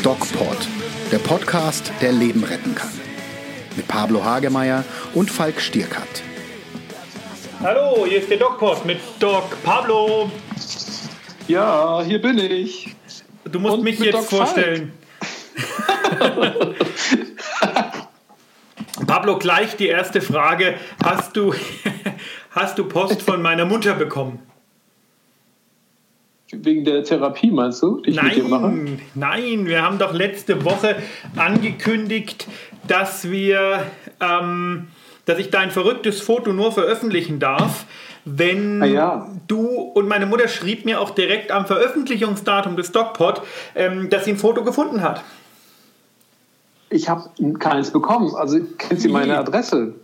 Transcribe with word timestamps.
DocPod, 0.00 0.68
der 1.10 1.18
Podcast, 1.18 1.90
der 2.00 2.12
Leben 2.12 2.44
retten 2.44 2.76
kann. 2.76 2.92
Mit 3.74 3.88
Pablo 3.88 4.24
Hagemeyer 4.24 4.84
und 5.12 5.28
Falk 5.28 5.60
Stierkat. 5.60 6.22
Hallo, 7.60 8.06
hier 8.06 8.20
ist 8.20 8.30
der 8.30 8.36
DocPod 8.36 8.84
mit 8.84 9.00
Doc 9.18 9.60
Pablo. 9.64 10.30
Ja, 11.48 12.00
hier 12.04 12.22
bin 12.22 12.38
ich. 12.38 12.94
Du 13.44 13.58
musst 13.58 13.78
Und 13.78 13.82
mich 13.82 13.98
mit 13.98 14.14
jetzt 14.14 14.30
Doc 14.30 14.38
vorstellen. 14.38 14.92
Pablo, 19.08 19.38
gleich 19.38 19.74
die 19.74 19.88
erste 19.88 20.20
Frage. 20.20 20.78
Hast 21.02 21.34
du, 21.36 21.52
hast 22.52 22.78
du 22.78 22.84
Post 22.84 23.22
von 23.22 23.42
meiner 23.42 23.64
Mutter 23.64 23.94
bekommen? 23.94 24.38
Wegen 26.62 26.84
der 26.84 27.04
Therapie, 27.04 27.50
meinst 27.50 27.82
du? 27.82 28.02
Nein, 28.06 29.00
nein, 29.14 29.66
wir 29.66 29.82
haben 29.82 29.98
doch 29.98 30.12
letzte 30.12 30.64
Woche 30.64 30.96
angekündigt, 31.36 32.46
dass 32.86 33.30
wir, 33.30 33.82
ähm, 34.20 34.88
dass 35.24 35.38
ich 35.38 35.50
dein 35.50 35.70
verrücktes 35.70 36.20
Foto 36.20 36.52
nur 36.52 36.72
veröffentlichen 36.72 37.38
darf, 37.38 37.86
wenn 38.24 38.82
Ah, 38.82 38.86
ja. 38.86 39.30
du 39.48 39.66
und 39.66 40.08
meine 40.08 40.26
Mutter 40.26 40.48
schrieb 40.48 40.84
mir 40.84 41.00
auch 41.00 41.10
direkt 41.10 41.50
am 41.50 41.66
Veröffentlichungsdatum 41.66 42.76
des 42.76 42.92
DocPod, 42.92 43.42
ähm, 43.74 44.08
dass 44.10 44.24
sie 44.24 44.32
ein 44.32 44.38
Foto 44.38 44.64
gefunden 44.64 45.02
hat. 45.02 45.22
Ich 46.90 47.08
habe 47.08 47.28
keins 47.58 47.90
bekommen. 47.90 48.34
Also 48.34 48.60
kennt 48.78 49.00
sie 49.00 49.08
meine? 49.08 49.36
Adresse? 49.38 49.94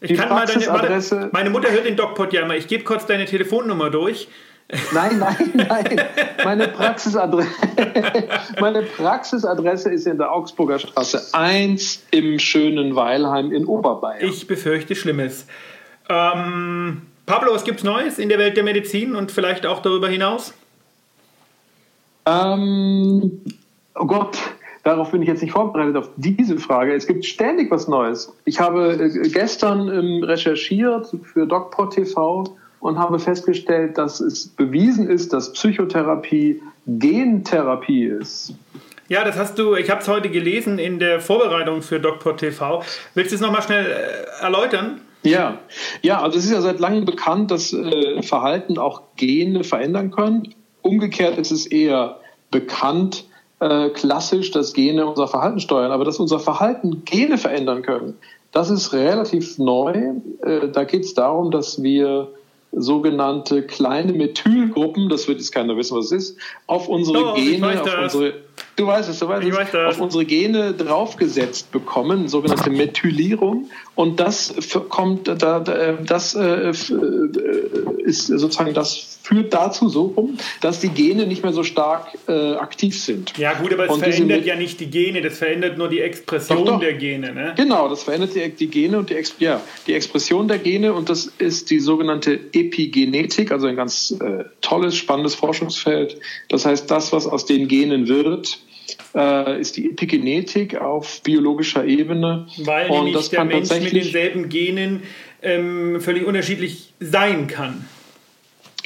Ich 0.00 0.08
Die 0.08 0.14
kann 0.16 0.28
mal 0.28 0.46
deine, 0.46 1.30
meine 1.32 1.50
Mutter 1.50 1.70
hört 1.70 1.86
den 1.86 1.96
DocPod 1.96 2.32
ja 2.32 2.42
immer. 2.42 2.56
Ich 2.56 2.68
gebe 2.68 2.84
kurz 2.84 3.06
deine 3.06 3.24
Telefonnummer 3.24 3.88
durch. 3.90 4.28
Nein, 4.92 5.18
nein, 5.20 5.52
nein. 5.54 6.00
Meine 6.44 6.68
Praxisadresse, 6.68 7.48
meine 8.60 8.82
Praxisadresse 8.82 9.92
ist 9.92 10.06
in 10.06 10.18
der 10.18 10.32
Augsburger 10.32 10.80
Straße 10.80 11.28
1 11.32 12.06
im 12.10 12.38
schönen 12.40 12.96
Weilheim 12.96 13.52
in 13.52 13.64
Oberbayern. 13.64 14.28
Ich 14.28 14.46
befürchte 14.48 14.96
Schlimmes. 14.96 15.46
Ähm, 16.08 17.02
Pablo, 17.26 17.54
was 17.54 17.62
gibt's 17.62 17.84
Neues 17.84 18.18
in 18.18 18.28
der 18.28 18.38
Welt 18.38 18.56
der 18.56 18.64
Medizin 18.64 19.14
und 19.14 19.30
vielleicht 19.30 19.66
auch 19.66 19.82
darüber 19.82 20.08
hinaus? 20.08 20.52
Ähm, 22.26 23.40
oh 23.94 24.06
Gott, 24.06 24.36
darauf 24.82 25.12
bin 25.12 25.22
ich 25.22 25.28
jetzt 25.28 25.42
nicht 25.42 25.52
vorbereitet, 25.52 25.96
auf 25.96 26.10
diese 26.16 26.58
Frage. 26.58 26.92
Es 26.92 27.06
gibt 27.06 27.24
ständig 27.24 27.70
was 27.70 27.86
Neues. 27.86 28.36
Ich 28.44 28.58
habe 28.58 28.94
äh, 28.94 29.28
gestern 29.28 29.88
ähm, 29.88 30.24
recherchiert 30.24 31.08
für 31.22 31.46
DocPod 31.46 31.94
TV 31.94 32.56
und 32.80 32.98
habe 32.98 33.18
festgestellt, 33.18 33.98
dass 33.98 34.20
es 34.20 34.48
bewiesen 34.48 35.08
ist, 35.08 35.32
dass 35.32 35.52
Psychotherapie 35.52 36.62
Gentherapie 36.86 38.04
ist. 38.04 38.54
Ja, 39.08 39.24
das 39.24 39.36
hast 39.36 39.58
du, 39.58 39.76
ich 39.76 39.88
habe 39.90 40.00
es 40.00 40.08
heute 40.08 40.30
gelesen 40.30 40.78
in 40.78 40.98
der 40.98 41.20
Vorbereitung 41.20 41.82
für 41.82 42.00
DocPod 42.00 42.38
TV. 42.38 42.82
Willst 43.14 43.30
du 43.30 43.36
es 43.36 43.40
nochmal 43.40 43.62
schnell 43.62 43.86
äh, 43.86 44.44
erläutern? 44.44 45.00
Ja, 45.22 45.58
ja, 46.02 46.20
also 46.20 46.38
es 46.38 46.44
ist 46.44 46.52
ja 46.52 46.60
seit 46.60 46.80
langem 46.80 47.04
bekannt, 47.04 47.50
dass 47.50 47.72
äh, 47.72 48.22
Verhalten 48.22 48.78
auch 48.78 49.02
Gene 49.16 49.64
verändern 49.64 50.10
können. 50.10 50.54
Umgekehrt 50.82 51.38
ist 51.38 51.50
es 51.50 51.66
eher 51.66 52.18
bekannt, 52.50 53.24
äh, 53.60 53.90
klassisch, 53.90 54.50
dass 54.50 54.72
Gene 54.72 55.06
unser 55.06 55.28
Verhalten 55.28 55.60
steuern, 55.60 55.90
aber 55.90 56.04
dass 56.04 56.18
unser 56.18 56.38
Verhalten 56.38 57.04
Gene 57.04 57.38
verändern 57.38 57.82
können, 57.82 58.14
das 58.52 58.70
ist 58.70 58.92
relativ 58.92 59.58
neu. 59.58 60.14
Äh, 60.42 60.68
da 60.72 60.84
geht 60.84 61.04
es 61.04 61.14
darum, 61.14 61.50
dass 61.50 61.82
wir 61.82 62.28
sogenannte 62.76 63.62
kleine 63.62 64.12
Methylgruppen, 64.12 65.08
das 65.08 65.26
wird 65.26 65.38
jetzt 65.38 65.50
keiner 65.50 65.76
wissen, 65.76 65.96
was 65.96 66.06
es 66.06 66.12
ist, 66.12 66.38
auf 66.66 66.88
unsere 66.88 67.18
Doch, 67.18 67.34
Gene, 67.34 67.82
auf 67.82 67.98
unsere, 68.02 68.34
du 68.76 68.86
weißt 68.86 69.08
es, 69.08 69.18
du 69.18 69.28
weißt 69.28 69.42
Ich 69.42 69.52
es, 69.52 69.58
weiß 69.58 69.74
auf 69.74 70.00
unsere 70.00 70.24
Gene 70.24 70.72
draufgesetzt 70.74 71.72
bekommen, 71.72 72.28
sogenannte 72.28 72.70
Methylierung. 72.70 73.70
Und 73.94 74.20
das 74.20 74.54
kommt, 74.88 75.28
da, 75.28 75.34
da, 75.34 75.92
das 75.92 76.34
äh, 76.34 76.70
äh, 76.70 76.72
ist 78.04 78.26
sozusagen, 78.26 78.74
das 78.74 79.18
führt 79.22 79.52
dazu 79.52 79.88
so 79.88 80.12
rum, 80.16 80.38
dass 80.60 80.80
die 80.80 80.90
Gene 80.90 81.26
nicht 81.26 81.42
mehr 81.42 81.52
so 81.52 81.64
stark 81.64 82.16
äh, 82.28 82.54
aktiv 82.54 83.02
sind. 83.02 83.36
Ja 83.36 83.54
gut, 83.54 83.72
aber 83.72 83.86
es 83.86 83.90
Und 83.90 84.00
verändert 84.00 84.44
ja 84.44 84.54
nicht 84.54 84.78
die 84.78 84.86
Gene, 84.86 85.20
das 85.20 85.38
verändert 85.38 85.78
nur 85.78 85.88
die 85.88 86.00
Expression 86.00 86.64
Doch, 86.64 86.74
doch. 86.74 86.80
der 86.80 86.92
Gene. 86.92 87.34
Ne? 87.34 87.54
Genau, 87.56 87.88
das 87.88 88.04
verändert 88.04 88.34
die, 88.34 88.48
die 88.50 88.68
Gene 88.68 88.98
und 88.98 89.10
die, 89.10 89.14
Ex 89.14 89.34
ja, 89.40 89.60
die 89.86 89.94
Expression 89.94 90.46
der 90.46 90.58
Gene 90.58 90.92
und 90.92 91.08
das 91.08 91.32
ist 91.38 91.70
die 91.70 91.80
sogenannte 91.80 92.38
Epigenetik, 92.52 93.50
also 93.50 93.66
ein 93.66 93.76
ganz 93.76 94.14
äh, 94.20 94.44
tolles, 94.60 94.94
spannendes 94.94 95.34
Forschungsfeld. 95.34 96.20
Das 96.48 96.64
heißt, 96.64 96.88
das, 96.90 97.12
was 97.12 97.26
aus 97.26 97.46
den 97.46 97.66
Genen 97.66 98.06
wird, 98.06 98.60
äh, 99.14 99.60
ist 99.60 99.76
die 99.76 99.90
Epigenetik 99.90 100.76
auf 100.80 101.22
biologischer 101.22 101.84
Ebene. 101.84 102.46
Weil 102.58 102.90
und 102.90 102.96
nämlich 102.96 103.14
das 103.14 103.28
der 103.30 103.38
kann 103.40 103.48
Mensch 103.48 103.70
mit 103.70 103.92
denselben 103.92 104.48
Genen 104.48 105.02
ähm, 105.42 106.00
völlig 106.00 106.24
unterschiedlich 106.24 106.92
sein 107.00 107.46
kann. 107.46 107.84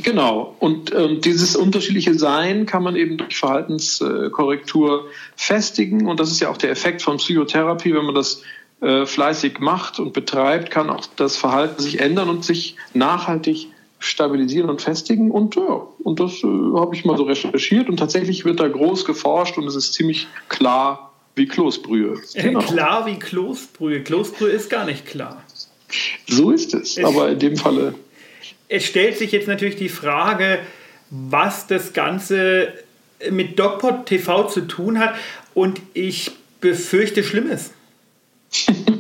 Genau. 0.03 0.55
Und 0.59 0.95
ähm, 0.95 1.21
dieses 1.21 1.57
unterschiedliche 1.57 2.15
Sein 2.15 2.67
kann 2.67 2.83
man 2.83 2.97
eben 2.97 3.19
durch 3.19 3.37
Verhaltenskorrektur 3.37 5.07
festigen. 5.37 6.07
Und 6.07 6.21
das 6.21 6.31
ist 6.31 6.41
ja 6.41 6.49
auch 6.49 6.57
der 6.57 6.71
Effekt 6.71 7.03
von 7.03 7.19
Psychotherapie. 7.19 7.95
Wenn 7.95 8.07
man 8.07 8.15
das 8.15 8.43
äh, 8.81 9.05
fleißig 9.05 9.59
macht 9.59 9.99
und 9.99 10.13
betreibt, 10.13 10.71
kann 10.71 10.89
auch 10.91 11.05
das 11.17 11.37
Verhalten 11.37 11.83
sich 11.83 12.01
ändern 12.01 12.31
und 12.31 12.45
sich 12.45 12.77
nachhaltig 12.95 13.69
stabilisieren 14.01 14.69
und 14.69 14.83
festigen. 14.83 15.31
Und 15.31 15.55
ja, 15.55 15.87
und 16.03 16.19
das 16.19 16.43
äh, 16.43 16.47
habe 16.47 16.95
ich 16.95 17.05
mal 17.05 17.17
so 17.17 17.25
recherchiert. 17.25 17.89
Und 17.89 17.99
tatsächlich 17.99 18.45
wird 18.45 18.59
da 18.59 18.67
groß 18.67 19.05
geforscht 19.05 19.57
und 19.59 19.67
es 19.69 19.77
ist 19.77 19.93
ziemlich 19.95 20.27
klar 20.49 21.13
wie 21.37 21.47
Kloßbrühe. 21.47 22.19
Genau. 22.35 22.61
Klar 22.61 23.07
wie 23.07 23.19
Kloßbrühe. 23.19 24.03
Kloßbrühe 24.03 24.51
ist 24.51 24.69
gar 24.69 24.85
nicht 24.85 25.07
klar. 25.07 25.43
So 26.29 26.51
ist 26.51 26.75
es. 26.75 26.99
Aber 26.99 27.31
in 27.31 27.39
dem 27.39 27.57
Falle 27.57 27.95
Es 28.69 28.85
stellt 28.85 29.19
sich 29.19 29.33
jetzt 29.33 29.47
natürlich 29.49 29.77
die 29.77 29.89
Frage, 29.89 30.59
was 31.11 31.67
das 31.67 31.93
Ganze 31.93 32.73
mit 33.31 33.59
DocPod 33.59 34.07
TV 34.07 34.47
zu 34.49 34.63
tun 34.67 34.99
hat. 34.99 35.15
Und 35.55 35.81
ich 35.95 36.33
befürchte 36.61 37.23
Schlimmes. 37.23 37.73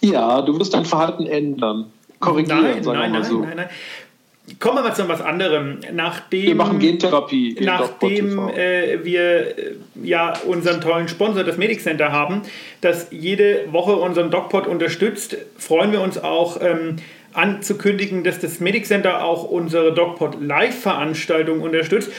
Ja, 0.00 0.42
du 0.42 0.58
wirst 0.58 0.74
dein 0.74 0.84
Verhalten 0.84 1.26
ändern. 1.26 1.92
Korrigieren, 2.20 2.62
Nein, 2.62 2.82
sagen 2.82 2.98
nein, 2.98 3.12
wir 3.12 3.18
mal 3.18 3.20
nein, 3.20 3.30
so. 3.30 3.38
nein, 3.40 3.56
nein. 3.56 3.68
Kommen 4.60 4.78
wir 4.78 4.82
mal 4.82 4.94
zu 4.94 5.08
was 5.08 5.20
anderem. 5.20 5.78
Nachdem, 5.92 6.46
Wir 6.46 6.54
machen 6.54 6.78
Gentherapie. 6.78 7.56
Nachdem 7.60 8.48
äh, 8.48 9.04
wir 9.04 9.58
äh, 9.58 9.74
ja 10.02 10.34
unseren 10.46 10.80
tollen 10.80 11.08
Sponsor, 11.08 11.44
das 11.44 11.58
Medic 11.58 11.80
Center, 11.80 12.12
haben, 12.12 12.42
das 12.80 13.08
jede 13.10 13.72
Woche 13.72 13.96
unseren 13.96 14.30
DocPod 14.30 14.66
unterstützt, 14.66 15.36
freuen 15.58 15.92
wir 15.92 16.00
uns 16.00 16.22
auch 16.22 16.60
ähm, 16.62 16.96
anzukündigen, 17.34 18.24
dass 18.24 18.40
das 18.40 18.60
Medic 18.60 18.86
Center 18.86 19.24
auch 19.24 19.44
unsere 19.44 19.92
DocPod 19.92 20.40
Live-Veranstaltung 20.40 21.60
unterstützt. 21.60 22.10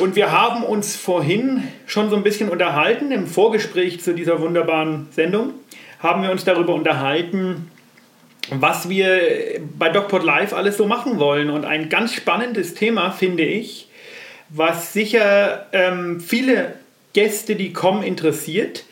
Und 0.00 0.16
wir 0.16 0.32
haben 0.32 0.62
uns 0.62 0.96
vorhin 0.96 1.62
schon 1.86 2.10
so 2.10 2.16
ein 2.16 2.22
bisschen 2.22 2.48
unterhalten, 2.48 3.12
im 3.12 3.26
Vorgespräch 3.26 4.00
zu 4.00 4.14
dieser 4.14 4.40
wunderbaren 4.40 5.08
Sendung, 5.10 5.54
haben 6.00 6.22
wir 6.22 6.30
uns 6.30 6.44
darüber 6.44 6.74
unterhalten, 6.74 7.70
was 8.50 8.88
wir 8.88 9.60
bei 9.78 9.88
DocPod 9.88 10.22
Live 10.22 10.52
alles 10.52 10.76
so 10.76 10.86
machen 10.86 11.18
wollen. 11.18 11.50
Und 11.50 11.64
ein 11.64 11.88
ganz 11.88 12.14
spannendes 12.14 12.74
Thema, 12.74 13.10
finde 13.10 13.44
ich, 13.44 13.88
was 14.48 14.92
sicher 14.92 15.66
ähm, 15.72 16.20
viele 16.20 16.74
Gäste, 17.12 17.56
die 17.56 17.72
kommen, 17.72 18.02
interessiert, 18.02 18.84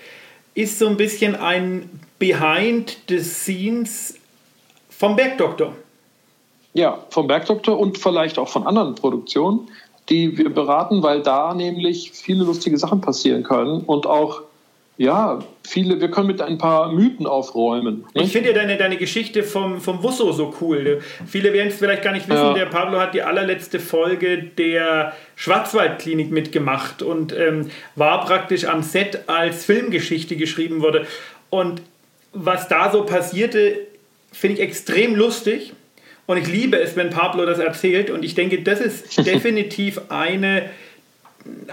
ist 0.54 0.78
so 0.78 0.88
ein 0.88 0.97
bisschen 0.97 1.37
ein 1.37 1.88
Behind 2.19 2.97
the 3.09 3.20
Scenes 3.20 4.19
vom 4.88 5.16
Bergdoktor. 5.16 5.75
Ja, 6.72 7.04
vom 7.10 7.26
Bergdoktor 7.26 7.78
und 7.78 7.98
vielleicht 7.98 8.39
auch 8.39 8.48
von 8.48 8.66
anderen 8.66 8.95
Produktionen, 8.95 9.68
die 10.09 10.36
wir 10.36 10.50
beraten, 10.50 11.03
weil 11.03 11.22
da 11.22 11.54
nämlich 11.54 12.10
viele 12.12 12.45
lustige 12.45 12.78
Sachen 12.78 13.00
passieren 13.00 13.42
können 13.42 13.83
und 13.83 14.07
auch, 14.07 14.42
ja, 14.97 15.41
viele, 15.67 16.01
wir 16.01 16.11
können 16.11 16.29
mit 16.29 16.41
ein 16.41 16.57
paar 16.59 16.93
Mythen 16.93 17.27
aufräumen. 17.27 18.05
Ich 18.15 18.23
nicht? 18.23 18.33
finde 18.33 18.51
ja 18.51 18.55
deine, 18.55 18.77
deine 18.77 18.97
Geschichte 18.97 19.43
vom, 19.43 19.81
vom 19.81 20.03
Wusso 20.03 20.31
so 20.33 20.55
cool. 20.61 21.01
Viele 21.27 21.53
werden 21.53 21.69
es 21.69 21.77
vielleicht 21.77 22.03
gar 22.03 22.13
nicht 22.13 22.29
wissen, 22.29 22.41
Ja. 22.45 22.55
der 22.55 22.67
Pablo 22.67 23.01
hat 23.01 23.13
die 23.15 23.23
allerletzte 23.23 23.81
Folge 23.81 24.39
der 24.43 25.13
Schwarzwaldklinik 25.37 26.31
mitgemacht 26.31 27.03
und 27.03 27.33
ähm, 27.33 27.71
war 27.97 28.25
praktisch 28.25 28.67
am 28.67 28.83
Set, 28.83 29.25
als 29.29 29.65
Filmgeschichte 29.65 30.37
geschrieben 30.37 30.81
wurde. 30.81 31.07
Und 31.51 31.83
was 32.33 32.69
da 32.69 32.91
so 32.91 33.05
passierte, 33.05 33.79
finde 34.33 34.57
ich 34.57 34.63
extrem 34.63 35.15
lustig. 35.17 35.73
Und 36.27 36.39
ich 36.39 36.47
liebe 36.47 36.79
es, 36.79 36.97
wenn 36.97 37.11
Pablo 37.11 37.45
das 37.47 37.59
erzählt. 37.59 38.11
Und 38.11 38.25
ich 38.25 38.35
denke, 38.35 38.63
das 38.63 38.81
ist 38.81 39.19
definitiv 39.27 40.01
eine, 40.09 40.71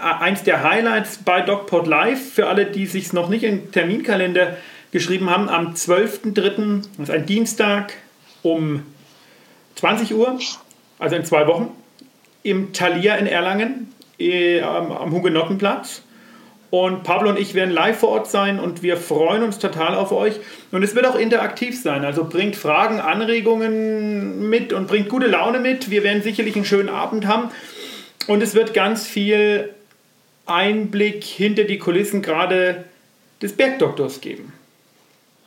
eins 0.00 0.42
der 0.42 0.62
Highlights 0.62 1.18
bei 1.18 1.40
DocPod 1.40 1.86
Live. 1.86 2.32
Für 2.32 2.48
alle, 2.48 2.66
die 2.66 2.86
sich 2.86 3.12
noch 3.12 3.28
nicht 3.28 3.44
im 3.44 3.72
Terminkalender 3.72 4.56
geschrieben 4.90 5.30
haben, 5.30 5.48
am 5.48 5.74
12.03., 5.74 6.82
das 6.98 7.08
ist 7.08 7.10
ein 7.10 7.26
Dienstag 7.26 7.94
um 8.42 8.82
20 9.76 10.14
Uhr, 10.14 10.38
also 10.98 11.16
in 11.16 11.24
zwei 11.24 11.46
Wochen, 11.46 11.70
im 12.42 12.72
Thalia 12.72 13.16
in 13.16 13.26
Erlangen 13.26 13.92
äh, 14.18 14.60
am, 14.60 14.92
am 14.92 15.12
Hugenottenplatz. 15.12 16.02
Und 16.70 17.02
Pablo 17.02 17.28
und 17.28 17.38
ich 17.38 17.52
werden 17.52 17.70
live 17.70 17.98
vor 17.98 18.08
Ort 18.08 18.30
sein 18.30 18.58
und 18.58 18.82
wir 18.82 18.96
freuen 18.96 19.42
uns 19.42 19.58
total 19.58 19.94
auf 19.94 20.10
euch. 20.10 20.40
Und 20.70 20.82
es 20.82 20.94
wird 20.94 21.06
auch 21.06 21.16
interaktiv 21.16 21.80
sein. 21.80 22.02
Also 22.02 22.24
bringt 22.24 22.56
Fragen, 22.56 22.98
Anregungen 22.98 24.48
mit 24.48 24.72
und 24.72 24.86
bringt 24.86 25.10
gute 25.10 25.26
Laune 25.26 25.58
mit. 25.58 25.90
Wir 25.90 26.02
werden 26.02 26.22
sicherlich 26.22 26.56
einen 26.56 26.64
schönen 26.64 26.88
Abend 26.88 27.26
haben. 27.26 27.50
Und 28.28 28.42
es 28.42 28.54
wird 28.54 28.74
ganz 28.74 29.06
viel 29.06 29.70
Einblick 30.46 31.24
hinter 31.24 31.64
die 31.64 31.78
Kulissen 31.78 32.22
gerade 32.22 32.84
des 33.40 33.52
Bergdoktors 33.54 34.20
geben. 34.20 34.52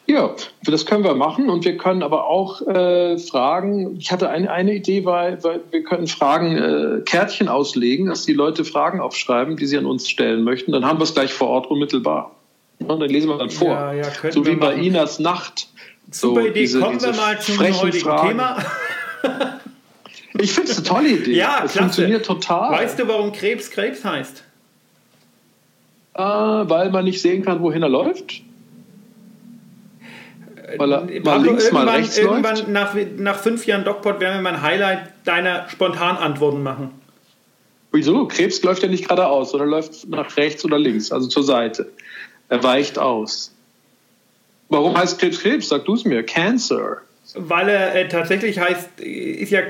Ja, 0.07 0.35
das 0.63 0.85
können 0.85 1.03
wir 1.03 1.15
machen 1.15 1.49
und 1.49 1.65
wir 1.65 1.77
können 1.77 2.03
aber 2.03 2.27
auch 2.27 2.61
äh, 2.61 3.17
Fragen, 3.17 3.97
ich 3.97 4.11
hatte 4.11 4.29
eine, 4.29 4.51
eine 4.51 4.75
Idee, 4.75 5.03
weil, 5.03 5.43
weil 5.43 5.61
wir 5.71 5.83
können 5.83 6.05
Fragen, 6.05 6.57
äh, 6.57 7.01
Kärtchen 7.01 7.47
auslegen, 7.47 8.05
dass 8.07 8.23
die 8.23 8.33
Leute 8.33 8.65
Fragen 8.65 8.99
aufschreiben, 8.99 9.57
die 9.57 9.65
sie 9.65 9.79
an 9.79 9.87
uns 9.87 10.07
stellen 10.07 10.43
möchten. 10.43 10.71
Dann 10.71 10.85
haben 10.85 10.99
wir 10.99 11.05
es 11.05 11.15
gleich 11.15 11.33
vor 11.33 11.47
Ort 11.49 11.67
unmittelbar. 11.71 12.35
Und 12.79 12.99
dann 12.99 13.09
lesen 13.09 13.29
wir 13.29 13.37
dann 13.39 13.49
vor. 13.49 13.69
Ja, 13.69 13.93
ja, 13.93 14.05
so 14.29 14.45
wie 14.45 14.55
bei 14.55 14.75
Inas 14.75 15.17
Nacht. 15.17 15.69
Super 16.11 16.41
so 16.41 16.47
Idee, 16.47 16.59
diese, 16.59 16.79
kommen 16.81 16.99
diese 16.99 17.07
wir 17.07 17.15
mal 17.15 17.41
zum 17.41 17.59
heutigen 17.59 17.99
Fragen. 17.99 18.27
Thema. 18.29 18.57
ich 20.37 20.51
finde 20.51 20.71
es 20.71 20.77
eine 20.77 20.87
tolle 20.87 21.09
Idee. 21.09 21.35
Ja, 21.35 21.63
es 21.65 21.77
funktioniert 21.77 22.25
total. 22.25 22.71
Weißt 22.71 22.99
du, 22.99 23.07
warum 23.07 23.31
Krebs 23.31 23.69
Krebs 23.69 24.03
heißt? 24.03 24.43
Äh, 26.15 26.21
weil 26.21 26.91
man 26.91 27.05
nicht 27.05 27.21
sehen 27.21 27.43
kann, 27.43 27.61
wohin 27.61 27.83
er 27.83 27.89
läuft. 27.89 28.41
Weil 30.77 30.91
er 30.91 31.09
äh, 31.09 31.19
mal 31.19 31.43
links, 31.43 31.71
mal 31.71 31.87
rechts 31.87 32.17
irgendwann 32.17 32.55
läuft? 32.55 32.67
Nach, 32.69 32.95
nach 33.17 33.35
fünf 33.37 33.65
Jahren 33.65 33.83
DocPod 33.83 34.19
werden 34.19 34.35
wir 34.35 34.41
mal 34.41 34.55
ein 34.55 34.61
Highlight 34.61 35.11
deiner 35.25 35.67
Spontanantworten 35.69 36.63
machen. 36.63 36.91
Wieso? 37.91 38.27
Krebs 38.27 38.61
läuft 38.63 38.83
ja 38.83 38.89
nicht 38.89 39.03
geradeaus, 39.03 39.51
sondern 39.51 39.69
läuft 39.69 40.07
nach 40.09 40.35
rechts 40.37 40.65
oder 40.65 40.77
links, 40.77 41.11
also 41.11 41.27
zur 41.27 41.43
Seite. 41.43 41.91
Er 42.49 42.61
weicht 42.63 42.99
aus. 42.99 43.53
Warum 44.69 44.97
heißt 44.97 45.19
Krebs 45.19 45.39
Krebs? 45.39 45.69
Sag 45.69 45.85
du 45.85 45.93
es 45.93 46.05
mir. 46.05 46.23
Cancer. 46.23 47.01
Weil 47.35 47.69
er 47.69 47.95
äh, 47.95 48.07
tatsächlich 48.07 48.59
heißt, 48.59 48.99
ist 48.99 49.51
ja, 49.51 49.61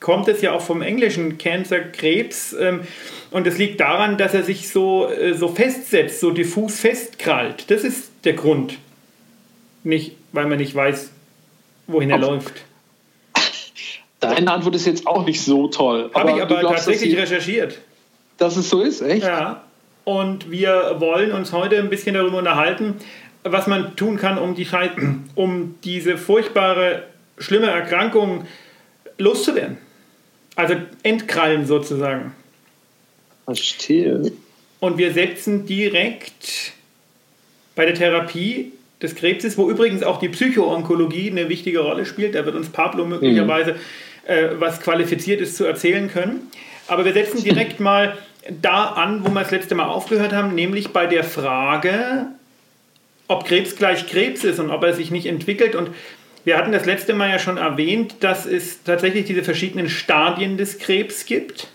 kommt 0.00 0.28
es 0.28 0.40
ja 0.40 0.52
auch 0.52 0.62
vom 0.62 0.82
englischen 0.82 1.38
Cancer, 1.38 1.80
Krebs. 1.80 2.54
Ähm, 2.58 2.80
und 3.30 3.46
es 3.46 3.58
liegt 3.58 3.80
daran, 3.80 4.16
dass 4.18 4.34
er 4.34 4.42
sich 4.42 4.70
so, 4.70 5.08
äh, 5.08 5.34
so 5.34 5.48
festsetzt, 5.48 6.20
so 6.20 6.30
diffus 6.30 6.80
festkrallt. 6.80 7.70
Das 7.70 7.84
ist 7.84 8.10
der 8.24 8.32
Grund. 8.32 8.78
Nicht, 9.84 10.16
weil 10.32 10.46
man 10.46 10.58
nicht 10.58 10.74
weiß, 10.74 11.10
wohin 11.86 12.10
er 12.10 12.16
Ob, 12.16 12.22
läuft. 12.22 12.64
Deine 14.20 14.52
Antwort 14.52 14.74
ist 14.74 14.86
jetzt 14.86 15.06
auch 15.06 15.24
nicht 15.24 15.42
so 15.42 15.68
toll. 15.68 16.10
Habe 16.14 16.32
ich 16.32 16.42
aber 16.42 16.60
glaubst, 16.60 16.86
tatsächlich 16.86 17.14
dass 17.14 17.30
recherchiert. 17.30 17.78
Dass 18.36 18.56
es 18.56 18.68
so 18.68 18.82
ist, 18.82 19.00
echt? 19.00 19.24
Ja. 19.24 19.64
Und 20.04 20.50
wir 20.50 20.96
wollen 20.98 21.32
uns 21.32 21.52
heute 21.52 21.78
ein 21.78 21.88
bisschen 21.88 22.14
darüber 22.14 22.38
unterhalten, 22.38 22.96
was 23.44 23.66
man 23.66 23.96
tun 23.96 24.16
kann, 24.16 24.38
um, 24.38 24.54
die 24.54 24.66
um 25.34 25.76
diese 25.84 26.18
furchtbare, 26.18 27.04
schlimme 27.38 27.68
Erkrankung 27.68 28.46
loszuwerden. 29.18 29.78
Also 30.56 30.74
entkrallen 31.02 31.66
sozusagen. 31.66 32.32
Verstehe. 33.44 34.32
Und 34.80 34.98
wir 34.98 35.12
setzen 35.12 35.66
direkt 35.66 36.72
bei 37.74 37.86
der 37.86 37.94
Therapie 37.94 38.72
des 39.02 39.14
Krebses, 39.14 39.56
wo 39.56 39.70
übrigens 39.70 40.02
auch 40.02 40.18
die 40.18 40.28
Psychoonkologie 40.28 41.30
eine 41.30 41.48
wichtige 41.48 41.80
Rolle 41.80 42.04
spielt. 42.04 42.34
Da 42.34 42.44
wird 42.44 42.56
uns 42.56 42.68
Pablo 42.68 43.06
möglicherweise 43.06 43.76
äh, 44.26 44.48
was 44.58 44.80
Qualifiziertes 44.80 45.56
zu 45.56 45.64
erzählen 45.64 46.10
können. 46.10 46.50
Aber 46.86 47.04
wir 47.04 47.12
setzen 47.12 47.42
direkt 47.42 47.80
mal 47.80 48.18
da 48.60 48.86
an, 48.86 49.24
wo 49.24 49.30
wir 49.30 49.40
das 49.40 49.50
letzte 49.50 49.74
Mal 49.74 49.86
aufgehört 49.86 50.32
haben, 50.32 50.54
nämlich 50.54 50.88
bei 50.88 51.06
der 51.06 51.24
Frage, 51.24 52.26
ob 53.28 53.44
Krebs 53.44 53.76
gleich 53.76 54.06
Krebs 54.06 54.44
ist 54.44 54.58
und 54.58 54.70
ob 54.70 54.82
er 54.82 54.92
sich 54.92 55.10
nicht 55.10 55.26
entwickelt. 55.26 55.74
Und 55.74 55.90
wir 56.44 56.56
hatten 56.56 56.72
das 56.72 56.86
letzte 56.86 57.14
Mal 57.14 57.30
ja 57.30 57.38
schon 57.38 57.56
erwähnt, 57.56 58.16
dass 58.20 58.46
es 58.46 58.82
tatsächlich 58.82 59.26
diese 59.26 59.42
verschiedenen 59.42 59.88
Stadien 59.88 60.56
des 60.56 60.78
Krebs 60.78 61.26
gibt 61.26 61.68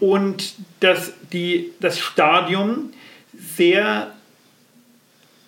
und 0.00 0.54
dass 0.80 1.12
die, 1.32 1.72
das 1.80 1.98
Stadium 1.98 2.92
sehr 3.36 4.12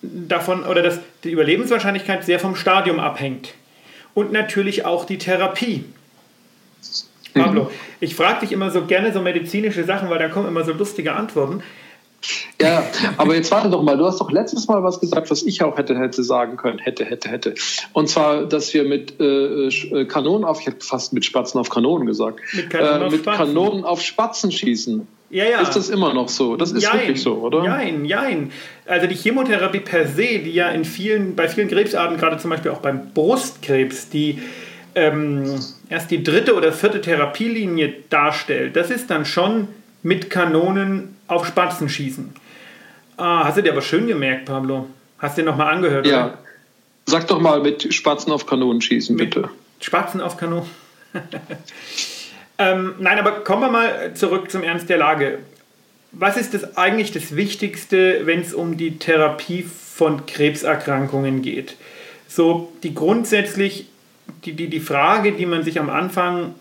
davon 0.01 0.63
oder 0.63 0.81
dass 0.81 0.99
die 1.23 1.31
Überlebenswahrscheinlichkeit 1.31 2.23
sehr 2.23 2.39
vom 2.39 2.55
Stadium 2.55 2.99
abhängt. 2.99 3.53
Und 4.13 4.31
natürlich 4.31 4.85
auch 4.85 5.05
die 5.05 5.17
Therapie. 5.17 5.83
Pablo, 7.33 7.63
mhm. 7.63 7.69
ich 7.99 8.15
frage 8.15 8.41
dich 8.41 8.51
immer 8.53 8.71
so 8.71 8.85
gerne 8.85 9.11
so 9.11 9.21
medizinische 9.21 9.83
Sachen, 9.83 10.09
weil 10.09 10.19
da 10.19 10.29
kommen 10.29 10.47
immer 10.47 10.63
so 10.63 10.71
lustige 10.71 11.13
Antworten. 11.13 11.61
Ja, 12.61 12.85
aber 13.17 13.35
jetzt 13.35 13.51
warte 13.51 13.69
doch 13.69 13.83
mal. 13.83 13.97
Du 13.97 14.05
hast 14.05 14.19
doch 14.19 14.31
letztes 14.31 14.67
Mal 14.67 14.83
was 14.83 14.99
gesagt, 14.99 15.29
was 15.29 15.43
ich 15.43 15.63
auch 15.63 15.77
hätte, 15.77 15.97
hätte 15.97 16.23
sagen 16.23 16.57
können. 16.57 16.79
Hätte, 16.79 17.05
hätte, 17.05 17.29
hätte. 17.29 17.55
Und 17.93 18.09
zwar, 18.09 18.45
dass 18.45 18.73
wir 18.73 18.83
mit 18.85 19.19
äh, 19.19 19.67
äh 19.67 20.05
Kanonen 20.05 20.45
auf, 20.45 20.61
ich 20.61 20.67
hätte 20.67 20.85
fast 20.85 21.13
mit 21.13 21.25
Spatzen 21.25 21.59
auf 21.59 21.69
Kanonen 21.69 22.07
gesagt, 22.07 22.39
mit 22.53 22.69
Kanonen, 22.69 23.01
äh, 23.01 23.09
mit 23.11 23.21
Spatzen. 23.21 23.45
Kanonen 23.45 23.83
auf 23.83 24.01
Spatzen 24.01 24.51
schießen. 24.51 25.07
Ja, 25.29 25.43
ja. 25.45 25.61
Ist 25.61 25.75
das 25.75 25.89
immer 25.89 26.13
noch 26.13 26.29
so? 26.29 26.55
Das 26.55 26.71
ist 26.71 26.83
jein, 26.83 26.99
wirklich 26.99 27.21
so, 27.21 27.35
oder? 27.35 27.63
Nein, 27.63 28.03
nein. 28.03 28.51
Also 28.85 29.07
die 29.07 29.15
Chemotherapie 29.15 29.79
per 29.79 30.07
se, 30.07 30.39
die 30.39 30.53
ja 30.53 30.69
in 30.69 30.85
vielen, 30.85 31.35
bei 31.35 31.49
vielen 31.49 31.67
Krebsarten, 31.67 32.17
gerade 32.17 32.37
zum 32.37 32.51
Beispiel 32.51 32.71
auch 32.71 32.79
beim 32.79 33.11
Brustkrebs, 33.13 34.09
die 34.09 34.39
ähm, 34.93 35.59
erst 35.89 36.11
die 36.11 36.23
dritte 36.23 36.55
oder 36.55 36.71
vierte 36.71 37.01
Therapielinie 37.01 37.93
darstellt, 38.09 38.75
das 38.75 38.91
ist 38.91 39.09
dann 39.09 39.25
schon 39.25 39.67
mit 40.05 40.29
Kanonen 40.29 41.17
auf 41.27 41.47
Spatzen 41.47 41.89
schießen. 41.89 42.31
Ah, 43.17 43.43
hast 43.43 43.57
du 43.57 43.63
dir 43.63 43.71
aber 43.71 43.81
schön 43.81 44.05
gemerkt, 44.05 44.45
Pablo. 44.45 44.87
Hast 45.17 45.35
du 45.35 45.41
dir 45.41 45.49
nochmal 45.49 45.73
angehört? 45.73 46.05
Ja. 46.05 46.25
Oder? 46.27 46.37
Sag 47.07 47.27
doch 47.27 47.39
mal 47.39 47.59
mit 47.61 47.91
Spatzen 47.91 48.31
auf 48.31 48.45
Kanonen 48.45 48.81
schießen, 48.81 49.15
mit 49.15 49.33
bitte. 49.33 49.49
Spatzen 49.81 50.21
auf 50.21 50.37
Kanonen. 50.37 50.69
ähm, 52.59 52.93
nein, 52.99 53.17
aber 53.17 53.31
kommen 53.43 53.63
wir 53.63 53.71
mal 53.71 54.13
zurück 54.13 54.51
zum 54.51 54.61
Ernst 54.61 54.89
der 54.89 54.99
Lage. 54.99 55.39
Was 56.11 56.37
ist 56.37 56.53
das 56.53 56.77
eigentlich 56.77 57.11
das 57.11 57.35
Wichtigste, 57.35 58.21
wenn 58.25 58.41
es 58.41 58.53
um 58.53 58.77
die 58.77 58.99
Therapie 58.99 59.63
von 59.63 60.27
Krebserkrankungen 60.27 61.41
geht? 61.41 61.77
So 62.27 62.71
die 62.83 62.93
grundsätzlich 62.93 63.87
die, 64.45 64.53
die, 64.53 64.67
die 64.67 64.79
Frage, 64.79 65.31
die 65.31 65.47
man 65.47 65.63
sich 65.63 65.79
am 65.79 65.89
Anfang 65.89 66.53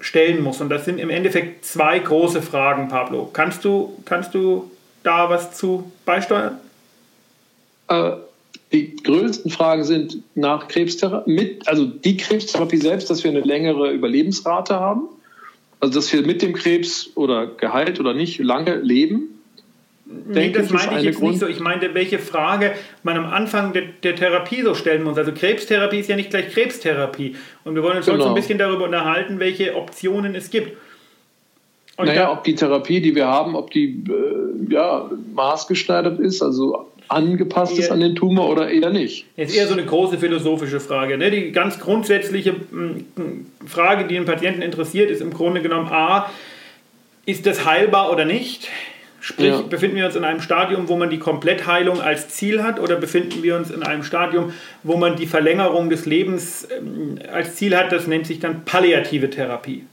stellen 0.00 0.42
muss. 0.42 0.60
Und 0.60 0.70
das 0.70 0.84
sind 0.84 0.98
im 0.98 1.10
Endeffekt 1.10 1.64
zwei 1.64 1.98
große 1.98 2.42
Fragen, 2.42 2.88
Pablo. 2.88 3.28
Kannst 3.32 3.64
du, 3.64 3.96
kannst 4.04 4.34
du 4.34 4.70
da 5.02 5.30
was 5.30 5.56
zu 5.56 5.90
beisteuern? 6.04 6.58
Äh, 7.88 8.12
die 8.72 8.96
größten 8.96 9.50
Fragen 9.50 9.84
sind 9.84 10.18
nach 10.34 10.68
Krebstherapie, 10.68 11.30
mit, 11.30 11.68
also 11.68 11.86
die 11.86 12.16
Krebstherapie 12.16 12.76
selbst, 12.76 13.10
dass 13.10 13.24
wir 13.24 13.30
eine 13.30 13.40
längere 13.40 13.90
Überlebensrate 13.90 14.74
haben. 14.74 15.08
Also 15.80 15.98
dass 15.98 16.12
wir 16.12 16.26
mit 16.26 16.42
dem 16.42 16.52
Krebs 16.52 17.10
oder 17.14 17.46
geheilt 17.46 18.00
oder 18.00 18.14
nicht 18.14 18.38
lange 18.38 18.76
leben. 18.76 19.39
Nee, 20.26 20.50
das 20.50 20.70
meine 20.70 20.98
ich 20.98 21.04
jetzt 21.04 21.18
Grund 21.18 21.32
nicht 21.32 21.40
so. 21.40 21.46
Ich 21.46 21.60
meinte, 21.60 21.94
welche 21.94 22.18
Frage 22.18 22.72
man 23.04 23.16
am 23.16 23.26
Anfang 23.26 23.72
der, 23.72 23.82
der, 24.02 24.16
Therapie 24.16 24.62
so 24.62 24.74
stellen 24.74 25.04
muss. 25.04 25.16
Also 25.16 25.32
Krebstherapie 25.32 26.00
ist 26.00 26.08
ja 26.08 26.16
nicht 26.16 26.30
gleich 26.30 26.52
Krebstherapie. 26.52 27.36
Und 27.64 27.76
wir 27.76 27.82
wollen 27.82 27.98
uns 27.98 28.06
genau. 28.06 28.16
heute 28.16 28.24
so 28.24 28.28
ein 28.30 28.34
bisschen 28.34 28.58
darüber 28.58 28.84
unterhalten, 28.86 29.38
welche 29.38 29.76
Optionen 29.76 30.34
es 30.34 30.50
gibt. 30.50 30.76
Und 31.96 32.06
naja, 32.06 32.32
ob 32.32 32.42
die 32.44 32.54
Therapie, 32.54 33.00
die 33.00 33.14
wir 33.14 33.28
haben, 33.28 33.54
ob 33.54 33.70
die 33.70 34.02
äh, 34.08 34.72
ja, 34.72 35.08
maßgeschneidert 35.34 36.18
ist, 36.18 36.42
also 36.42 36.90
angepasst 37.08 37.74
eher, 37.74 37.80
ist 37.80 37.90
an 37.92 38.00
den 38.00 38.16
Tumor 38.16 38.48
oder 38.48 38.68
eher 38.68 38.90
nicht. 38.90 39.26
Ist 39.36 39.54
eher 39.54 39.66
so 39.66 39.74
eine 39.74 39.84
große 39.84 40.18
philosophische 40.18 40.80
Frage. 40.80 41.18
Ne? 41.18 41.30
Die 41.30 41.52
ganz 41.52 41.78
grundsätzliche 41.78 42.56
Frage, 43.66 44.06
die 44.06 44.14
den 44.14 44.24
Patienten 44.24 44.62
interessiert, 44.62 45.10
ist 45.10 45.20
im 45.20 45.32
Grunde 45.32 45.60
genommen 45.60 45.88
A, 45.88 46.30
ist 47.26 47.46
das 47.46 47.64
heilbar 47.64 48.10
oder 48.10 48.24
nicht? 48.24 48.68
Sprich, 49.20 49.48
ja. 49.48 49.60
befinden 49.60 49.96
wir 49.96 50.06
uns 50.06 50.16
in 50.16 50.24
einem 50.24 50.40
Stadium, 50.40 50.88
wo 50.88 50.96
man 50.96 51.10
die 51.10 51.18
Komplettheilung 51.18 52.00
als 52.00 52.30
Ziel 52.30 52.62
hat 52.62 52.80
oder 52.80 52.96
befinden 52.96 53.42
wir 53.42 53.54
uns 53.54 53.70
in 53.70 53.82
einem 53.82 54.02
Stadium, 54.02 54.52
wo 54.82 54.96
man 54.96 55.16
die 55.16 55.26
Verlängerung 55.26 55.90
des 55.90 56.06
Lebens 56.06 56.66
ähm, 56.76 57.18
als 57.30 57.56
Ziel 57.56 57.76
hat? 57.76 57.92
Das 57.92 58.06
nennt 58.06 58.26
sich 58.26 58.40
dann 58.40 58.64
palliative 58.64 59.28
Therapie. 59.28 59.84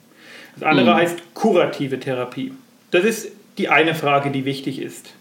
Das 0.55 0.63
andere 0.63 0.91
mhm. 0.91 0.98
heißt 0.98 1.19
kurative 1.34 2.00
Therapie. 2.00 2.53
Das 2.91 3.03
ist 3.03 3.31
die 3.57 3.67
eine 3.67 3.96
Frage, 3.96 4.31
die 4.31 4.46
wichtig 4.46 4.81
ist. 4.81 5.13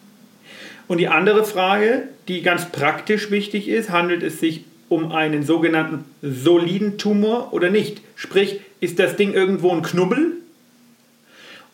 Und 0.86 0.98
die 0.98 1.08
andere 1.08 1.44
Frage, 1.44 2.04
die 2.28 2.42
ganz 2.42 2.70
praktisch 2.70 3.32
wichtig 3.32 3.68
ist, 3.68 3.90
handelt 3.90 4.22
es 4.22 4.38
sich 4.38 4.64
um 4.88 5.10
einen 5.10 5.42
sogenannten 5.42 6.04
soliden 6.22 6.96
Tumor 6.96 7.52
oder 7.52 7.70
nicht? 7.70 8.02
Sprich, 8.14 8.60
ist 8.78 9.00
das 9.00 9.16
Ding 9.16 9.32
irgendwo 9.32 9.72
ein 9.72 9.82
Knubbel 9.82 10.36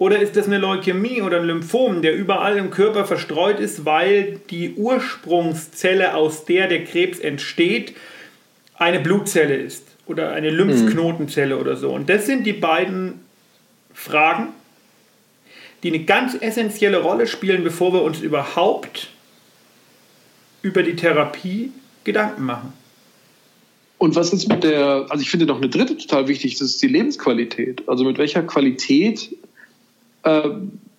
oder 0.03 0.19
ist 0.19 0.35
das 0.35 0.47
eine 0.47 0.59
Leukämie 0.59 1.23
oder 1.23 1.39
ein 1.39 1.47
Lymphom, 1.47 2.03
der 2.03 2.17
überall 2.17 2.57
im 2.57 2.71
Körper 2.71 3.05
verstreut 3.05 3.61
ist, 3.61 3.85
weil 3.85 4.41
die 4.51 4.75
Ursprungszelle, 4.75 6.17
aus 6.17 6.45
der 6.45 6.67
der 6.67 6.83
Krebs 6.83 7.21
entsteht, 7.21 7.95
eine 8.75 8.99
Blutzelle 8.99 9.55
ist 9.55 9.87
oder 10.07 10.33
eine 10.33 10.51
Lymphknotenzelle 10.51 11.57
oder 11.57 11.77
so? 11.77 11.93
Und 11.93 12.11
das 12.11 12.27
sind 12.27 12.45
die 12.49 12.53
beiden 12.53 13.21
Fragen, 13.95 14.49
die 15.85 15.95
eine 15.95 16.05
ganz 16.05 16.37
essentielle 16.41 16.99
Rolle 16.99 17.29
spielen, 17.29 17.63
bevor 17.63 17.93
wir 17.93 18.03
uns 18.03 18.19
überhaupt 18.19 19.09
über 20.63 20.83
die 20.83 20.97
Therapie 20.97 21.71
Gedanken 22.03 22.43
machen. 22.43 22.73
Und 23.99 24.17
was 24.17 24.33
ist 24.33 24.49
mit 24.49 24.65
der, 24.65 25.07
also 25.11 25.23
ich 25.23 25.31
finde 25.31 25.47
noch 25.47 25.59
eine 25.59 25.69
dritte 25.69 25.97
total 25.97 26.27
wichtig, 26.27 26.59
das 26.59 26.71
ist 26.71 26.83
die 26.83 26.89
Lebensqualität. 26.89 27.89
Also 27.89 28.03
mit 28.03 28.19
welcher 28.19 28.43
Qualität 28.43 29.37
äh, 30.23 30.51